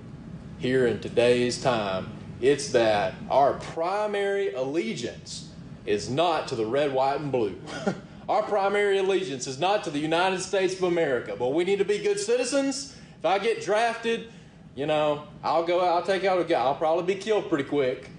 [0.60, 5.50] here in today's time, it's that our primary allegiance
[5.86, 7.60] is not to the red, white, and blue.
[8.30, 11.86] our primary allegiance is not to the United States of America, but we need to
[11.86, 12.96] be good citizens.
[13.20, 14.32] If I get drafted,
[14.76, 17.66] you know, I'll go out, I'll take out a guy, I'll probably be killed pretty
[17.66, 18.10] quick,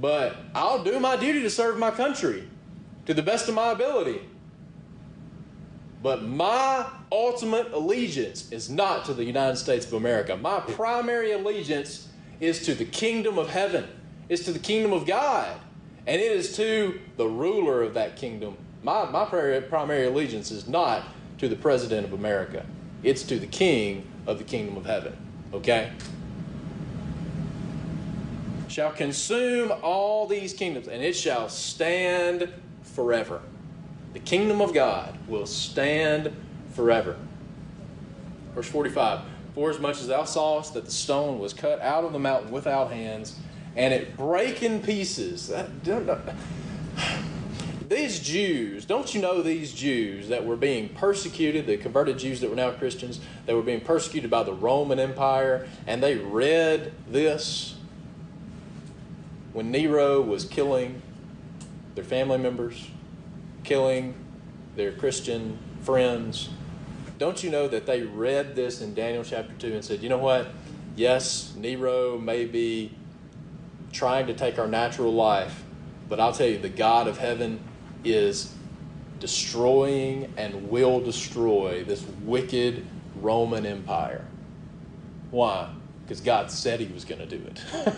[0.00, 2.48] but I'll do my duty to serve my country
[3.06, 4.20] to the best of my ability.
[6.02, 10.36] But my ultimate allegiance is not to the United States of America.
[10.36, 13.88] My primary allegiance is to the kingdom of heaven,
[14.28, 15.58] is to the kingdom of God,
[16.06, 18.56] and it is to the ruler of that kingdom.
[18.82, 21.02] My, my primary allegiance is not
[21.38, 22.64] to the president of America,
[23.02, 25.16] it's to the king of the kingdom of heaven.
[25.52, 25.92] Okay?
[28.68, 33.40] Shall consume all these kingdoms, and it shall stand forever.
[34.12, 36.32] The kingdom of God will stand
[36.74, 37.16] forever.
[38.54, 39.20] Verse 45
[39.54, 42.50] For as much as thou sawest that the stone was cut out of the mountain
[42.50, 43.38] without hands,
[43.76, 45.48] and it brake in pieces.
[45.48, 45.68] That,
[48.06, 52.48] these Jews, don't you know these Jews that were being persecuted, the converted Jews that
[52.48, 57.74] were now Christians, that were being persecuted by the Roman Empire, and they read this
[59.52, 61.02] when Nero was killing
[61.96, 62.88] their family members,
[63.64, 64.14] killing
[64.76, 66.50] their Christian friends.
[67.18, 70.18] Don't you know that they read this in Daniel chapter 2 and said, you know
[70.18, 70.48] what?
[70.94, 72.94] Yes, Nero may be
[73.92, 75.64] trying to take our natural life,
[76.08, 77.58] but I'll tell you, the God of heaven
[78.12, 78.52] is
[79.20, 82.84] destroying and will destroy this wicked
[83.20, 84.24] Roman Empire.
[85.30, 85.70] Why?
[86.04, 87.62] Because God said He was going to do it.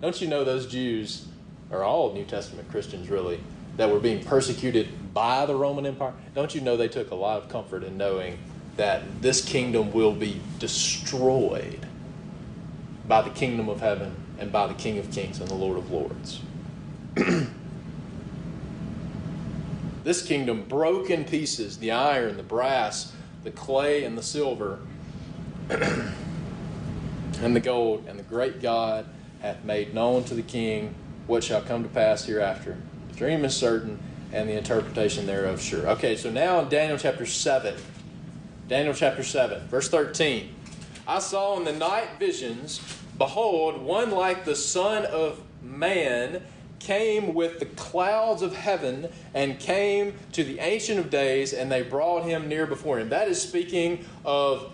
[0.00, 1.26] Don't you know those Jews,
[1.70, 3.40] or all New Testament Christians really,
[3.76, 6.12] that were being persecuted by the Roman Empire?
[6.34, 8.38] Don't you know they took a lot of comfort in knowing
[8.76, 11.86] that this kingdom will be destroyed
[13.06, 15.90] by the kingdom of heaven and by the King of Kings and the Lord of
[15.90, 16.40] Lords?
[20.04, 23.12] this kingdom broke in pieces the iron, the brass,
[23.44, 24.80] the clay, and the silver,
[25.70, 29.06] and the gold, and the great God
[29.40, 30.94] hath made known to the king
[31.26, 32.76] what shall come to pass hereafter.
[33.10, 33.98] The dream is certain,
[34.32, 35.88] and the interpretation thereof sure.
[35.90, 37.74] Okay, so now in Daniel chapter 7,
[38.68, 40.54] Daniel chapter 7, verse 13.
[41.06, 42.80] I saw in the night visions,
[43.18, 46.42] behold, one like the Son of Man
[46.82, 51.82] came with the clouds of heaven and came to the Ancient of Days, and they
[51.82, 53.08] brought him near before him.
[53.08, 54.72] That is speaking of,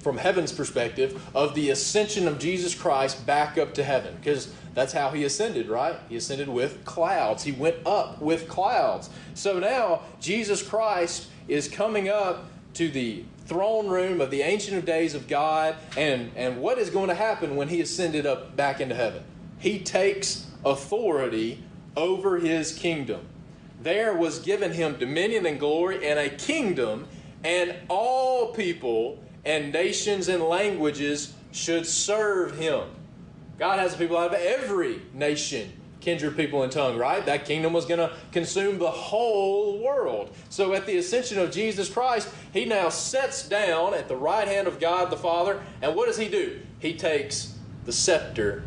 [0.00, 4.14] from heaven's perspective, of the ascension of Jesus Christ back up to heaven.
[4.16, 5.96] Because that's how he ascended, right?
[6.10, 7.42] He ascended with clouds.
[7.42, 9.08] He went up with clouds.
[9.34, 14.84] So now Jesus Christ is coming up to the throne room of the Ancient of
[14.84, 15.74] Days of God.
[15.96, 19.24] And, and what is going to happen when he ascended up back into heaven?
[19.58, 21.62] He takes authority
[21.96, 23.20] over his kingdom.
[23.82, 27.06] There was given him dominion and glory and a kingdom,
[27.42, 32.82] and all people and nations and languages should serve him.
[33.58, 37.24] God has people out of every nation, kindred, people, and tongue, right?
[37.24, 40.34] That kingdom was going to consume the whole world.
[40.48, 44.66] So at the ascension of Jesus Christ, he now sits down at the right hand
[44.68, 46.60] of God the Father, and what does he do?
[46.78, 47.54] He takes
[47.84, 48.64] the scepter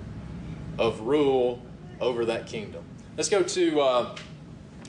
[0.77, 1.61] of rule
[2.03, 2.83] over that kingdom.
[3.17, 4.15] Let's go to uh,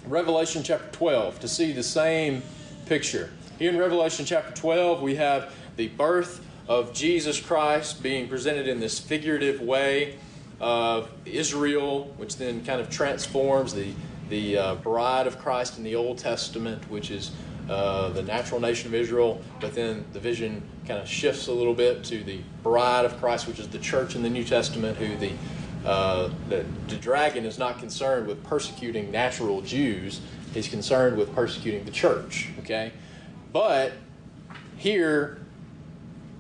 [0.07, 2.43] Revelation chapter 12 to see the same
[2.87, 3.31] picture.
[3.59, 8.81] Here in Revelation chapter 12, we have the birth of Jesus Christ being presented in
[8.81, 10.19] this figurative way
[10.61, 13.93] of Israel, which then kind of transforms the,
[14.29, 17.33] the uh, bride of Christ in the Old Testament, which is
[17.69, 21.75] uh, the natural nation of Israel, but then the vision kind of shifts a little
[21.75, 25.17] bit to the bride of Christ, which is the church in the New Testament, who
[25.17, 25.33] the
[25.85, 30.20] uh, the, the dragon is not concerned with persecuting natural Jews.
[30.53, 32.49] He's concerned with persecuting the church.
[32.61, 32.93] Okay,
[33.53, 33.93] but
[34.76, 35.39] here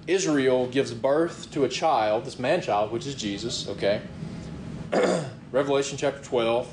[0.06, 3.68] Israel gives birth to a child, this man child, which is Jesus.
[3.68, 4.00] Okay,
[5.52, 6.72] Revelation chapter twelve,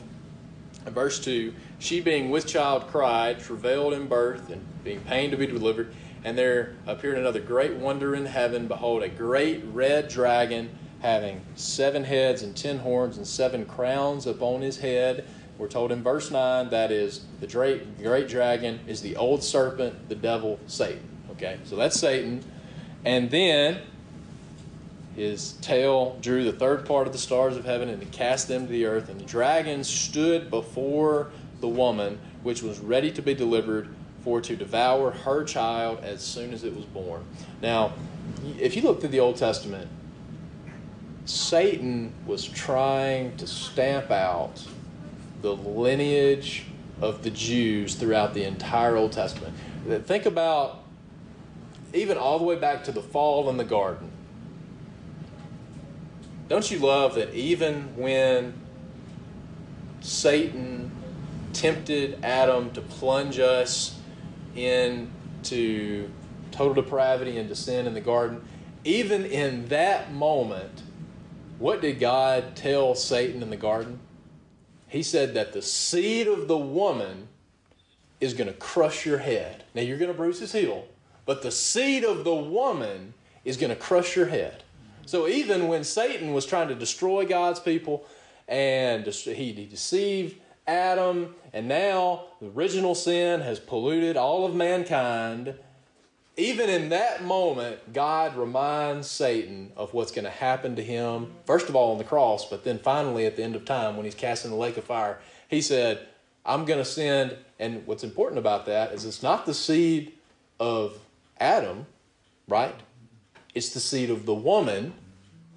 [0.85, 1.53] verse two.
[1.79, 5.93] She being with child cried, travailed in birth, and being pained to be delivered.
[6.23, 8.67] And there appeared another great wonder in heaven.
[8.67, 10.69] Behold, a great red dragon
[11.01, 15.25] having seven heads and ten horns and seven crowns upon his head.
[15.57, 20.09] We're told in verse 9 that is the great, great dragon is the old serpent,
[20.09, 21.07] the devil, Satan.
[21.31, 22.43] Okay, so that's Satan.
[23.03, 23.81] And then
[25.15, 28.65] his tail drew the third part of the stars of heaven and he cast them
[28.67, 29.09] to the earth.
[29.09, 33.89] And the dragon stood before the woman, which was ready to be delivered
[34.23, 37.23] for to devour her child as soon as it was born.
[37.61, 37.93] Now,
[38.59, 39.89] if you look through the Old Testament,
[41.31, 44.61] Satan was trying to stamp out
[45.41, 46.65] the lineage
[46.99, 49.55] of the Jews throughout the entire Old Testament.
[50.05, 50.83] Think about
[51.93, 54.11] even all the way back to the fall in the garden.
[56.49, 58.53] Don't you love that even when
[60.01, 60.91] Satan
[61.53, 63.97] tempted Adam to plunge us
[64.53, 66.09] into
[66.51, 68.43] total depravity and to sin in the garden,
[68.83, 70.83] even in that moment,
[71.61, 73.99] what did God tell Satan in the garden?
[74.87, 77.27] He said that the seed of the woman
[78.19, 79.63] is going to crush your head.
[79.75, 80.87] Now you're going to bruise his heel,
[81.25, 83.13] but the seed of the woman
[83.45, 84.63] is going to crush your head.
[85.05, 88.05] So even when Satan was trying to destroy God's people
[88.47, 95.53] and he deceived Adam, and now the original sin has polluted all of mankind
[96.37, 101.69] even in that moment, God reminds Satan of what's going to happen to him, first
[101.69, 104.15] of all on the cross, but then finally at the end of time when he's
[104.15, 105.19] cast in the lake of fire.
[105.49, 106.07] He said,
[106.45, 110.13] I'm going to send, and what's important about that is it's not the seed
[110.59, 110.97] of
[111.39, 111.85] Adam,
[112.47, 112.75] right?
[113.53, 114.93] It's the seed of the woman,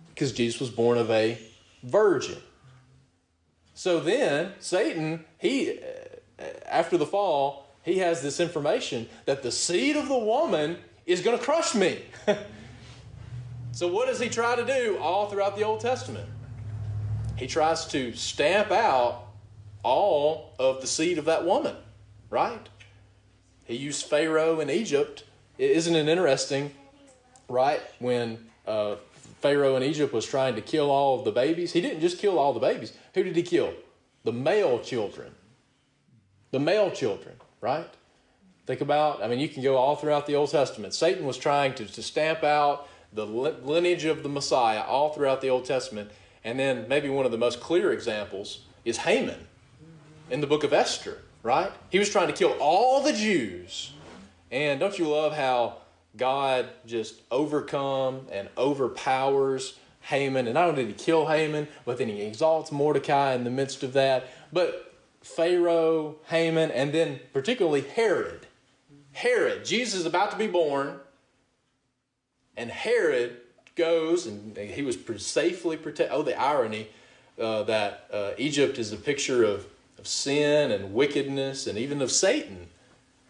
[0.08, 1.38] because Jesus was born of a
[1.82, 2.38] virgin.
[3.74, 5.78] So then, Satan, he,
[6.38, 11.20] uh, after the fall, he has this information that the seed of the woman is
[11.20, 12.02] going to crush me.
[13.72, 16.28] so, what does he try to do all throughout the Old Testament?
[17.36, 19.26] He tries to stamp out
[19.82, 21.76] all of the seed of that woman,
[22.30, 22.68] right?
[23.66, 25.24] He used Pharaoh in Egypt.
[25.58, 26.70] Isn't it interesting,
[27.48, 27.82] right?
[27.98, 28.96] When uh,
[29.40, 32.38] Pharaoh in Egypt was trying to kill all of the babies, he didn't just kill
[32.38, 32.94] all the babies.
[33.12, 33.74] Who did he kill?
[34.24, 35.34] The male children.
[36.50, 37.33] The male children,
[37.64, 37.88] right?
[38.66, 40.92] Think about, I mean, you can go all throughout the Old Testament.
[40.92, 45.48] Satan was trying to, to stamp out the lineage of the Messiah all throughout the
[45.48, 46.10] Old Testament.
[46.44, 49.46] And then maybe one of the most clear examples is Haman
[50.30, 51.72] in the book of Esther, right?
[51.88, 53.92] He was trying to kill all the Jews.
[54.50, 55.78] And don't you love how
[56.16, 60.46] God just overcome and overpowers Haman?
[60.46, 63.82] And not only did he kill Haman, but then he exalts Mordecai in the midst
[63.82, 64.28] of that.
[64.52, 64.93] But
[65.24, 68.46] Pharaoh, Haman, and then particularly Herod.
[69.12, 71.00] Herod, Jesus is about to be born,
[72.58, 73.38] and Herod
[73.74, 76.14] goes and he was safely protected.
[76.14, 76.88] Oh, the irony
[77.40, 79.66] uh, that uh, Egypt is a picture of,
[79.98, 82.68] of sin and wickedness and even of Satan.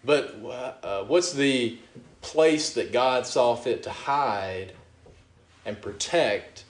[0.05, 0.35] But
[0.83, 1.79] uh, what's the
[2.21, 4.73] place that God saw fit to hide
[5.65, 6.65] and protect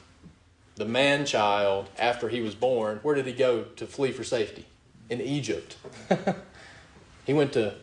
[0.76, 3.00] the man child after he was born?
[3.02, 4.66] Where did he go to flee for safety?
[5.10, 5.76] In Egypt.
[7.26, 7.74] he went to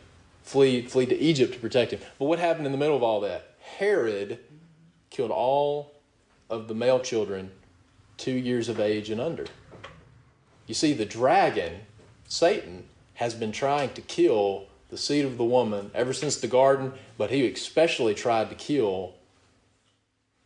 [0.42, 2.00] flee, flee to Egypt to protect him.
[2.18, 3.54] But what happened in the middle of all that?
[3.78, 4.38] Herod
[5.10, 5.92] killed all
[6.50, 7.50] of the male children
[8.16, 9.46] two years of age and under.
[10.66, 11.80] You see, the dragon,
[12.28, 16.92] Satan, has been trying to kill the seed of the woman ever since the garden,
[17.16, 19.14] but he especially tried to kill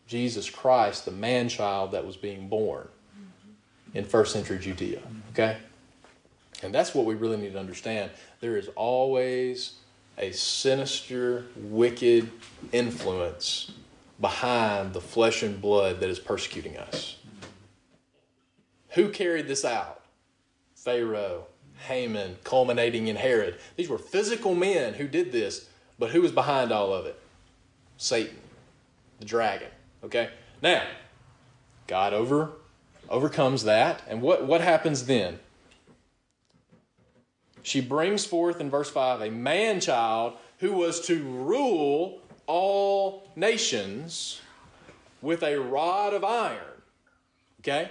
[0.06, 2.88] Jesus Christ, the man child that was being born
[3.92, 5.00] in first century Judea.
[5.32, 5.56] Okay?
[6.62, 8.10] And that's what we really need to understand.
[8.40, 9.74] There is always
[10.18, 12.30] a sinister, wicked
[12.72, 13.72] influence
[14.20, 17.16] behind the flesh and blood that is persecuting us.
[18.90, 20.00] Who carried this out?
[20.74, 21.46] Pharaoh,
[21.88, 23.58] Haman, culminating in Herod.
[23.76, 27.20] These were physical men who did this, but who was behind all of it?
[27.98, 28.38] Satan,
[29.18, 29.68] the dragon.
[30.02, 30.30] Okay?
[30.62, 30.84] Now,
[31.86, 32.52] God over
[33.08, 35.38] overcomes that, and what, what happens then?
[37.66, 44.40] She brings forth in verse 5 a man child who was to rule all nations
[45.20, 46.80] with a rod of iron.
[47.58, 47.90] Okay?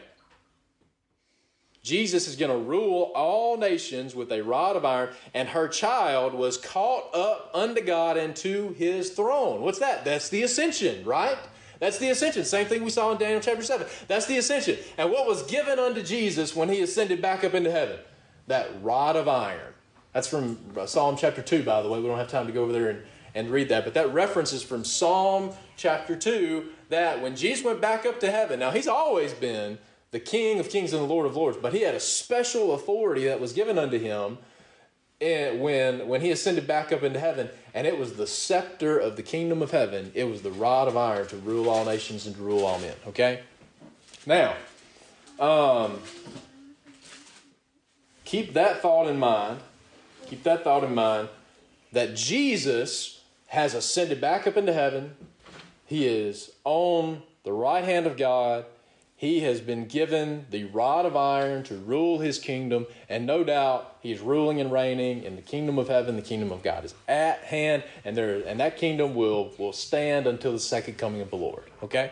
[1.84, 6.34] Jesus is going to rule all nations with a rod of iron, and her child
[6.34, 9.62] was caught up unto God and to his throne.
[9.62, 10.06] What's that?
[10.06, 11.38] That's the ascension, right?
[11.82, 12.46] That's the ascension.
[12.46, 13.86] Same thing we saw in Daniel chapter 7.
[14.08, 14.78] That's the ascension.
[14.98, 18.00] And what was given unto Jesus when he ascended back up into heaven?
[18.48, 19.74] That rod of iron.
[20.14, 22.00] That's from Psalm chapter 2, by the way.
[22.00, 23.02] We don't have time to go over there and
[23.36, 23.84] and read that.
[23.84, 28.32] But that reference is from Psalm chapter 2 that when Jesus went back up to
[28.32, 29.78] heaven, now he's always been
[30.12, 33.26] the King of kings and the Lord of lords, but he had a special authority
[33.26, 34.38] that was given unto him
[35.20, 39.24] when, when he ascended back up into heaven, and it was the scepter of the
[39.24, 40.12] kingdom of heaven.
[40.16, 42.96] It was the rod of iron to rule all nations and to rule all men.
[43.08, 43.42] Okay?
[44.26, 44.56] Now,
[45.40, 46.00] um,
[48.26, 49.60] keep that thought in mind.
[50.28, 51.30] Keep that thought in mind
[51.92, 55.16] that Jesus has ascended back up into heaven.
[55.86, 58.66] He is on the right hand of God.
[59.16, 63.96] He has been given the rod of iron to rule his kingdom, and no doubt
[64.02, 66.18] he is ruling and reigning in the kingdom of heaven.
[66.18, 70.28] The kingdom of God is at hand, and there and that kingdom will, will stand
[70.28, 71.64] until the second coming of the Lord.
[71.82, 72.12] Okay?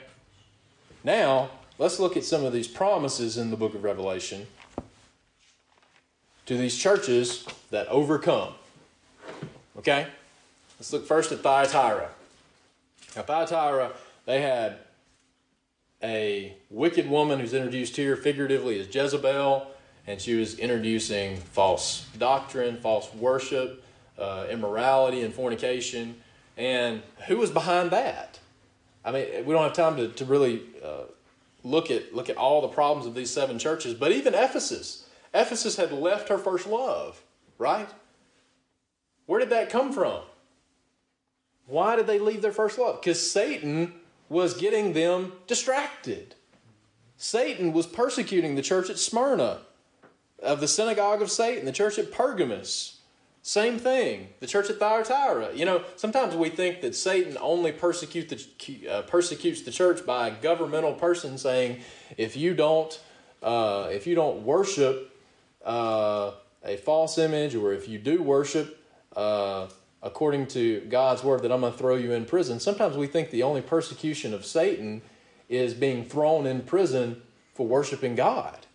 [1.03, 4.47] Now, let's look at some of these promises in the book of Revelation
[6.45, 8.53] to these churches that overcome.
[9.77, 10.07] Okay?
[10.79, 12.09] Let's look first at Thyatira.
[13.15, 13.91] Now, Thyatira,
[14.25, 14.77] they had
[16.03, 19.67] a wicked woman who's introduced here figuratively as Jezebel,
[20.05, 23.83] and she was introducing false doctrine, false worship,
[24.19, 26.15] uh, immorality, and fornication.
[26.57, 28.39] And who was behind that?
[29.05, 31.03] I mean, we don't have time to, to really uh,
[31.63, 35.02] look at look at all the problems of these seven churches, but even Ephesus.
[35.33, 37.21] Ephesus had left her first love,
[37.57, 37.89] right?
[39.25, 40.21] Where did that come from?
[41.65, 43.01] Why did they leave their first love?
[43.01, 43.93] Because Satan
[44.29, 46.35] was getting them distracted.
[47.17, 49.61] Satan was persecuting the church at Smyrna,
[50.41, 52.99] of the synagogue of Satan, the church at Pergamus.
[53.41, 55.53] Same thing, the church at Thyatira.
[55.53, 60.29] You know, sometimes we think that Satan only persecute the, uh, persecutes the church by
[60.29, 61.79] a governmental person saying,
[62.17, 62.99] if you don't,
[63.41, 65.12] uh, if you don't worship
[65.63, 66.31] uh,
[66.63, 68.79] a false image, or if you do worship
[69.15, 69.67] uh,
[70.01, 72.59] according to God's word that I'm going to throw you in prison.
[72.59, 75.01] Sometimes we think the only persecution of Satan
[75.49, 77.21] is being thrown in prison
[77.53, 78.65] for worshiping God.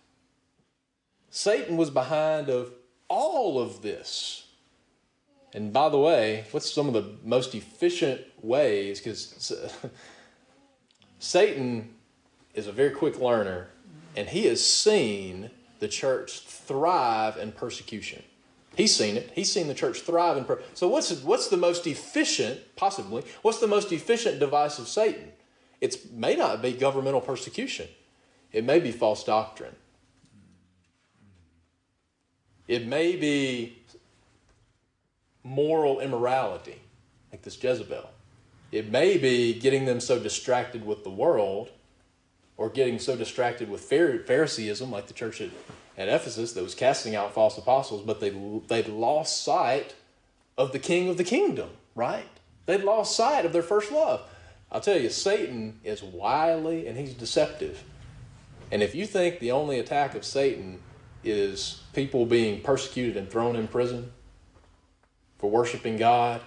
[1.29, 2.73] Satan was behind of
[3.07, 4.47] all of this.
[5.53, 8.99] And by the way, what's some of the most efficient ways?
[8.99, 9.53] Because
[11.19, 11.95] Satan
[12.53, 13.69] is a very quick learner,
[14.15, 18.23] and he has seen the church thrive in persecution.
[18.75, 19.31] He's seen it.
[19.33, 23.23] He's seen the church thrive in per- so what's what's the most efficient possibly?
[23.41, 25.31] What's the most efficient device of Satan?
[25.81, 27.87] It may not be governmental persecution.
[28.51, 29.75] It may be false doctrine.
[32.67, 33.81] It may be
[35.43, 36.79] moral immorality,
[37.31, 38.09] like this Jezebel.
[38.71, 41.71] It may be getting them so distracted with the world
[42.59, 45.49] or getting so distracted with Phariseeism, like the church at,
[45.97, 48.31] at Ephesus that was casting out false apostles, but they,
[48.67, 49.95] they'd lost sight
[50.57, 52.27] of the king of the kingdom, right?
[52.65, 54.23] They'd lost sight of their first love.
[54.69, 57.81] I'll tell you, Satan is wily and he's deceptive.
[58.73, 60.81] And if you think the only attack of Satan
[61.23, 64.11] is people being persecuted and thrown in prison
[65.37, 66.41] for worshiping God,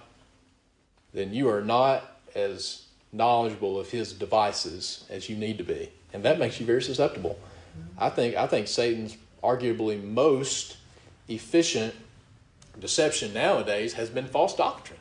[1.11, 5.89] then you are not as knowledgeable of his devices as you need to be.
[6.13, 7.39] And that makes you very susceptible.
[7.97, 10.77] I think I think Satan's arguably most
[11.27, 11.93] efficient
[12.79, 14.99] deception nowadays has been false doctrine.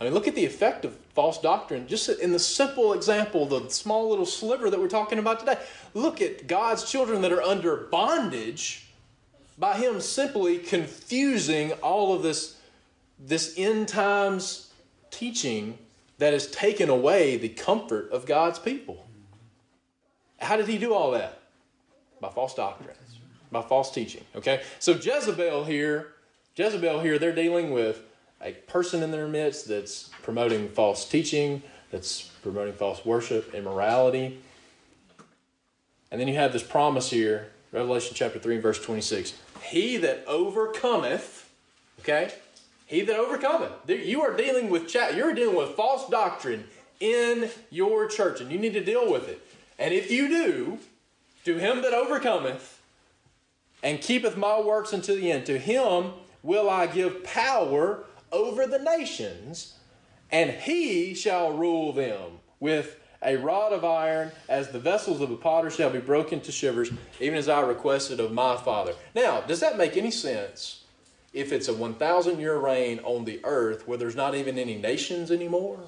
[0.00, 3.68] I mean, look at the effect of false doctrine just in the simple example, the
[3.68, 5.58] small little sliver that we're talking about today.
[5.92, 8.88] Look at God's children that are under bondage
[9.58, 12.56] by Him simply confusing all of this,
[13.18, 14.72] this end times
[15.10, 15.76] teaching
[16.16, 19.06] that has taken away the comfort of God's people.
[20.40, 21.38] How did He do all that?
[22.20, 22.96] By false doctrine,
[23.50, 24.24] by false teaching.
[24.36, 24.62] Okay?
[24.78, 26.08] So Jezebel here,
[26.56, 28.02] Jezebel here, they're dealing with
[28.42, 34.40] a person in their midst that's promoting false teaching, that's promoting false worship, immorality.
[36.10, 39.34] And then you have this promise here, Revelation chapter 3, verse 26.
[39.62, 41.48] He that overcometh,
[42.00, 42.32] okay?
[42.86, 43.72] He that overcometh.
[43.86, 46.64] You are dealing with chat, you're dealing with false doctrine
[46.98, 49.46] in your church, and you need to deal with it.
[49.80, 50.78] And if you do,
[51.46, 52.82] to him that overcometh
[53.82, 56.12] and keepeth my works unto the end, to him
[56.42, 59.78] will I give power over the nations,
[60.30, 65.36] and he shall rule them with a rod of iron, as the vessels of a
[65.36, 68.94] potter shall be broken to shivers, even as I requested of my Father.
[69.14, 70.84] Now, does that make any sense
[71.32, 75.30] if it's a 1,000 year reign on the earth where there's not even any nations
[75.30, 75.80] anymore?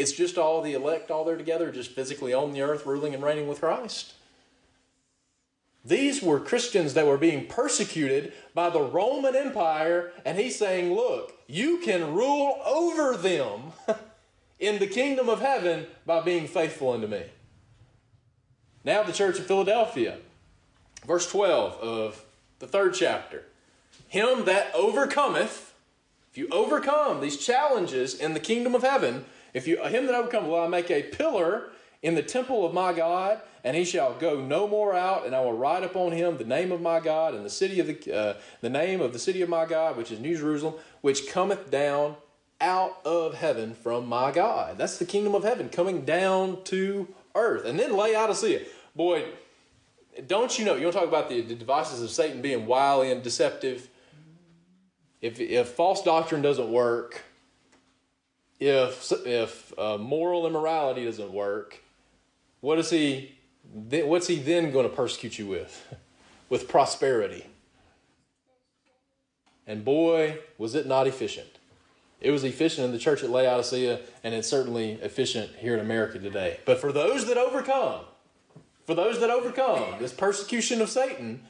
[0.00, 3.22] It's just all the elect all there together, just physically on the earth, ruling and
[3.22, 4.14] reigning with Christ.
[5.84, 11.34] These were Christians that were being persecuted by the Roman Empire, and he's saying, Look,
[11.46, 13.72] you can rule over them
[14.58, 17.24] in the kingdom of heaven by being faithful unto me.
[18.82, 20.16] Now, the church of Philadelphia,
[21.06, 22.24] verse 12 of
[22.58, 23.44] the third chapter
[24.08, 25.74] Him that overcometh,
[26.30, 30.48] if you overcome these challenges in the kingdom of heaven, if you him that overcome
[30.48, 31.70] will I make a pillar
[32.02, 35.40] in the temple of my God, and he shall go no more out, and I
[35.40, 38.34] will write upon him the name of my God and the city of the uh,
[38.60, 42.16] the name of the city of my God, which is New Jerusalem, which cometh down
[42.60, 44.76] out of heaven from my God.
[44.78, 47.64] That's the kingdom of heaven coming down to earth.
[47.64, 48.62] And then Laodicea.
[48.94, 49.24] Boy,
[50.26, 50.74] don't you know?
[50.74, 53.88] You want to talk about the, the devices of Satan being wily and deceptive?
[55.20, 57.22] If, if false doctrine doesn't work,
[58.60, 61.82] if, if uh, moral immorality doesn't work,
[62.60, 63.34] what is he?
[63.72, 65.94] What's he then going to persecute you with?
[66.50, 67.46] with prosperity.
[69.66, 71.46] And boy, was it not efficient.
[72.20, 76.18] It was efficient in the church at Laodicea, and it's certainly efficient here in America
[76.18, 76.58] today.
[76.66, 78.00] But for those that overcome,
[78.84, 81.44] for those that overcome this persecution of Satan,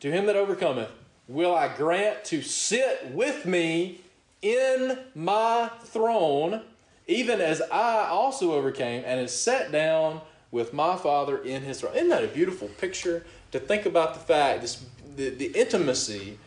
[0.00, 0.90] to him that overcometh,
[1.28, 4.00] will I grant to sit with me
[4.42, 6.62] in my throne,
[7.06, 10.20] even as I also overcame and is sat down
[10.50, 11.94] with my Father in his throne.
[11.94, 14.84] Isn't that a beautiful picture to think about the fact, this,
[15.16, 16.38] the, the intimacy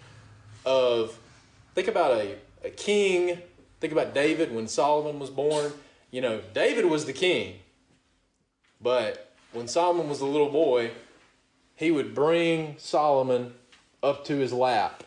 [0.66, 1.18] of,
[1.76, 3.40] think about a, a king,
[3.80, 5.72] think about David when Solomon was born.
[6.12, 7.56] You know, David was the king,
[8.82, 10.92] but when Solomon was a little boy,
[11.76, 13.54] he would bring Solomon
[14.02, 15.04] up to his lap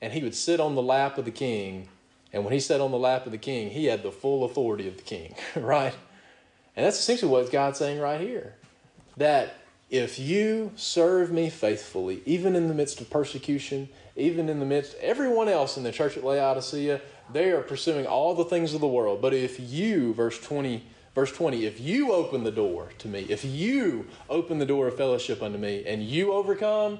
[0.00, 1.88] and he would sit on the lap of the king.
[2.32, 4.88] And when he sat on the lap of the king, he had the full authority
[4.88, 5.94] of the king, right?
[6.74, 8.54] And that's essentially what God's saying right here.
[9.16, 9.54] That
[9.88, 14.96] if you serve me faithfully, even in the midst of persecution, even in the midst,
[15.00, 17.00] everyone else in the church at Laodicea,
[17.32, 19.22] they are pursuing all the things of the world.
[19.22, 20.84] But if you, verse 20,
[21.14, 24.96] verse 20, if you open the door to me, if you open the door of
[24.96, 26.98] fellowship unto me, and you overcome,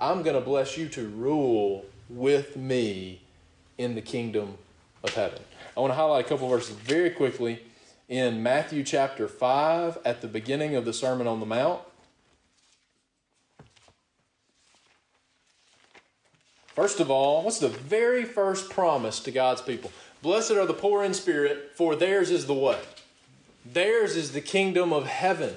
[0.00, 3.22] I'm going to bless you to rule with me
[3.76, 4.58] in the kingdom
[5.02, 5.40] of heaven.
[5.76, 7.62] I want to highlight a couple verses very quickly
[8.08, 11.80] in Matthew chapter 5 at the beginning of the Sermon on the Mount.
[16.74, 19.90] First of all, what's the very first promise to God's people?
[20.22, 23.00] Blessed are the poor in spirit, for theirs is the what?
[23.66, 25.56] Theirs is the kingdom of heaven.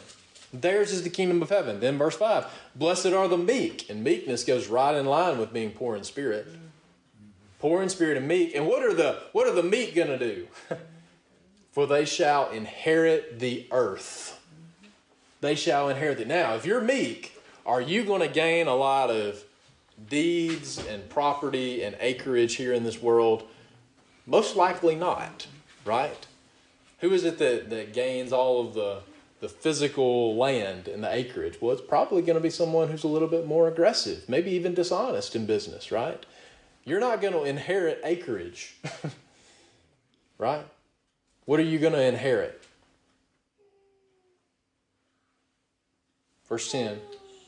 [0.53, 1.79] Theirs is the kingdom of heaven.
[1.79, 2.45] Then verse 5
[2.75, 3.89] Blessed are the meek.
[3.89, 6.47] And meekness goes right in line with being poor in spirit.
[7.59, 8.55] Poor in spirit and meek.
[8.55, 10.47] And what are the what are the meek gonna do?
[11.71, 14.39] For they shall inherit the earth.
[15.39, 16.27] They shall inherit it.
[16.27, 19.43] Now, if you're meek, are you going to gain a lot of
[20.09, 23.47] deeds and property and acreage here in this world?
[24.25, 25.47] Most likely not,
[25.85, 26.27] right?
[26.99, 28.99] Who is it that, that gains all of the,
[29.41, 31.59] the physical land and the acreage?
[31.59, 34.73] Well, it's probably going to be someone who's a little bit more aggressive, maybe even
[34.73, 36.25] dishonest in business, right?
[36.85, 38.77] You're not going to inherit acreage,
[40.37, 40.65] right?
[41.45, 42.63] What are you going to inherit?
[46.47, 46.99] Verse 10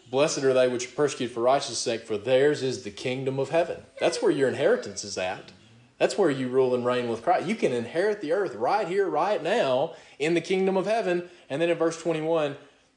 [0.09, 3.49] Blessed are they which are persecuted for righteousness' sake, for theirs is the kingdom of
[3.49, 3.83] heaven.
[3.99, 5.51] That's where your inheritance is at.
[5.97, 7.47] That's where you rule and reign with Christ.
[7.47, 11.29] You can inherit the earth right here, right now, in the kingdom of heaven.
[11.49, 12.55] And then in verse 21,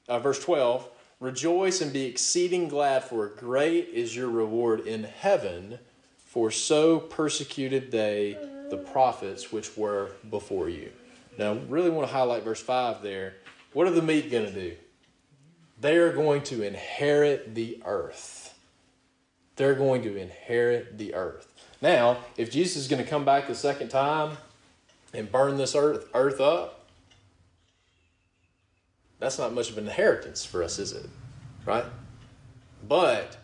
[0.09, 0.89] uh, verse 12,
[1.21, 5.79] rejoice and be exceeding glad, for great is your reward in heaven,
[6.17, 8.37] for so persecuted they
[8.71, 10.91] the prophets which were before you.
[11.39, 13.37] Now, really want to highlight verse 5 there.
[13.73, 14.77] What are the meek going to do?
[15.81, 18.59] They are going to inherit the earth.
[19.57, 21.56] They're going to inherit the earth.
[21.81, 24.39] Now, if Jesus is going to come back the second time
[25.13, 26.87] and burn this earth, earth up,
[29.19, 31.09] that's not much of an inheritance for us, is it?
[31.65, 31.85] Right?
[32.87, 33.39] But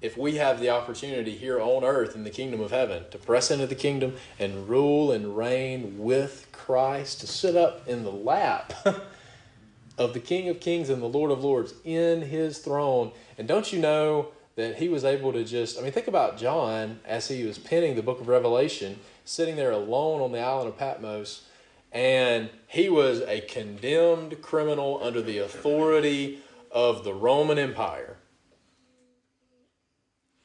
[0.00, 3.50] if we have the opportunity here on earth in the kingdom of heaven to press
[3.50, 8.72] into the kingdom and rule and reign with Christ, to sit up in the lap
[9.98, 13.12] of the King of Kings and the Lord of Lords in his throne.
[13.36, 14.28] And don't you know
[14.60, 17.96] that he was able to just, I mean, think about John as he was penning
[17.96, 21.46] the book of Revelation, sitting there alone on the island of Patmos,
[21.92, 26.40] and he was a condemned criminal under the authority
[26.70, 28.18] of the Roman Empire.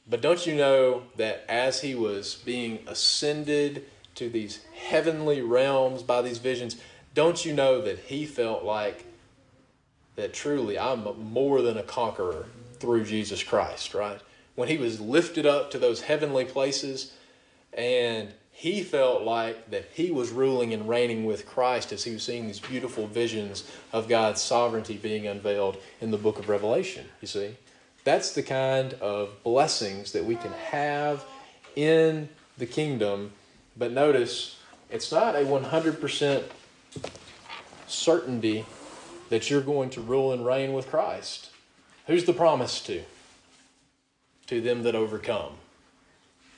[0.07, 3.85] But don't you know that as he was being ascended
[4.15, 6.77] to these heavenly realms by these visions,
[7.13, 9.05] don't you know that he felt like
[10.15, 12.45] that truly I'm more than a conqueror
[12.79, 14.19] through Jesus Christ, right?
[14.55, 17.13] When he was lifted up to those heavenly places
[17.73, 22.23] and he felt like that he was ruling and reigning with Christ as he was
[22.23, 27.27] seeing these beautiful visions of God's sovereignty being unveiled in the book of Revelation, you
[27.27, 27.57] see?
[28.05, 31.25] That's the kind of blessings that we can have
[31.75, 33.33] in the kingdom.
[33.75, 34.57] But notice,
[34.89, 36.43] it's not a 100%
[37.87, 38.65] certainty
[39.29, 41.49] that you're going to rule and reign with Christ.
[42.07, 43.03] Who's the promise to?
[44.47, 45.53] To them that overcome.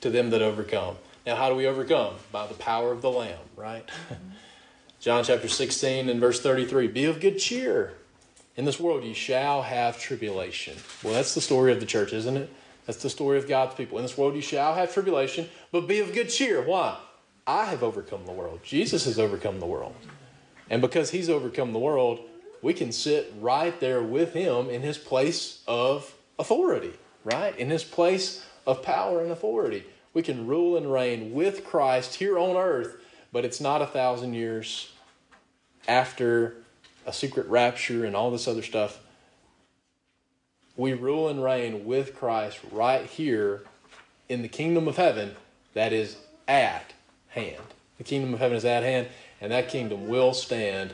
[0.01, 0.97] To them that overcome.
[1.25, 2.15] Now, how do we overcome?
[2.31, 3.89] By the power of the Lamb, right?
[4.99, 7.93] John chapter 16 and verse 33 Be of good cheer.
[8.55, 10.75] In this world you shall have tribulation.
[11.03, 12.51] Well, that's the story of the church, isn't it?
[12.85, 13.97] That's the story of God's people.
[13.99, 16.61] In this world you shall have tribulation, but be of good cheer.
[16.61, 16.97] Why?
[17.45, 18.61] I have overcome the world.
[18.63, 19.95] Jesus has overcome the world.
[20.69, 22.19] And because he's overcome the world,
[22.61, 26.93] we can sit right there with him in his place of authority,
[27.23, 27.57] right?
[27.57, 29.85] In his place of power and authority.
[30.13, 32.97] We can rule and reign with Christ here on earth,
[33.31, 34.91] but it's not a thousand years
[35.87, 36.57] after
[37.05, 38.99] a secret rapture and all this other stuff.
[40.75, 43.63] We rule and reign with Christ right here
[44.29, 45.35] in the kingdom of heaven
[45.73, 46.93] that is at
[47.29, 47.61] hand.
[47.97, 49.07] The kingdom of heaven is at hand,
[49.41, 50.93] and that kingdom will stand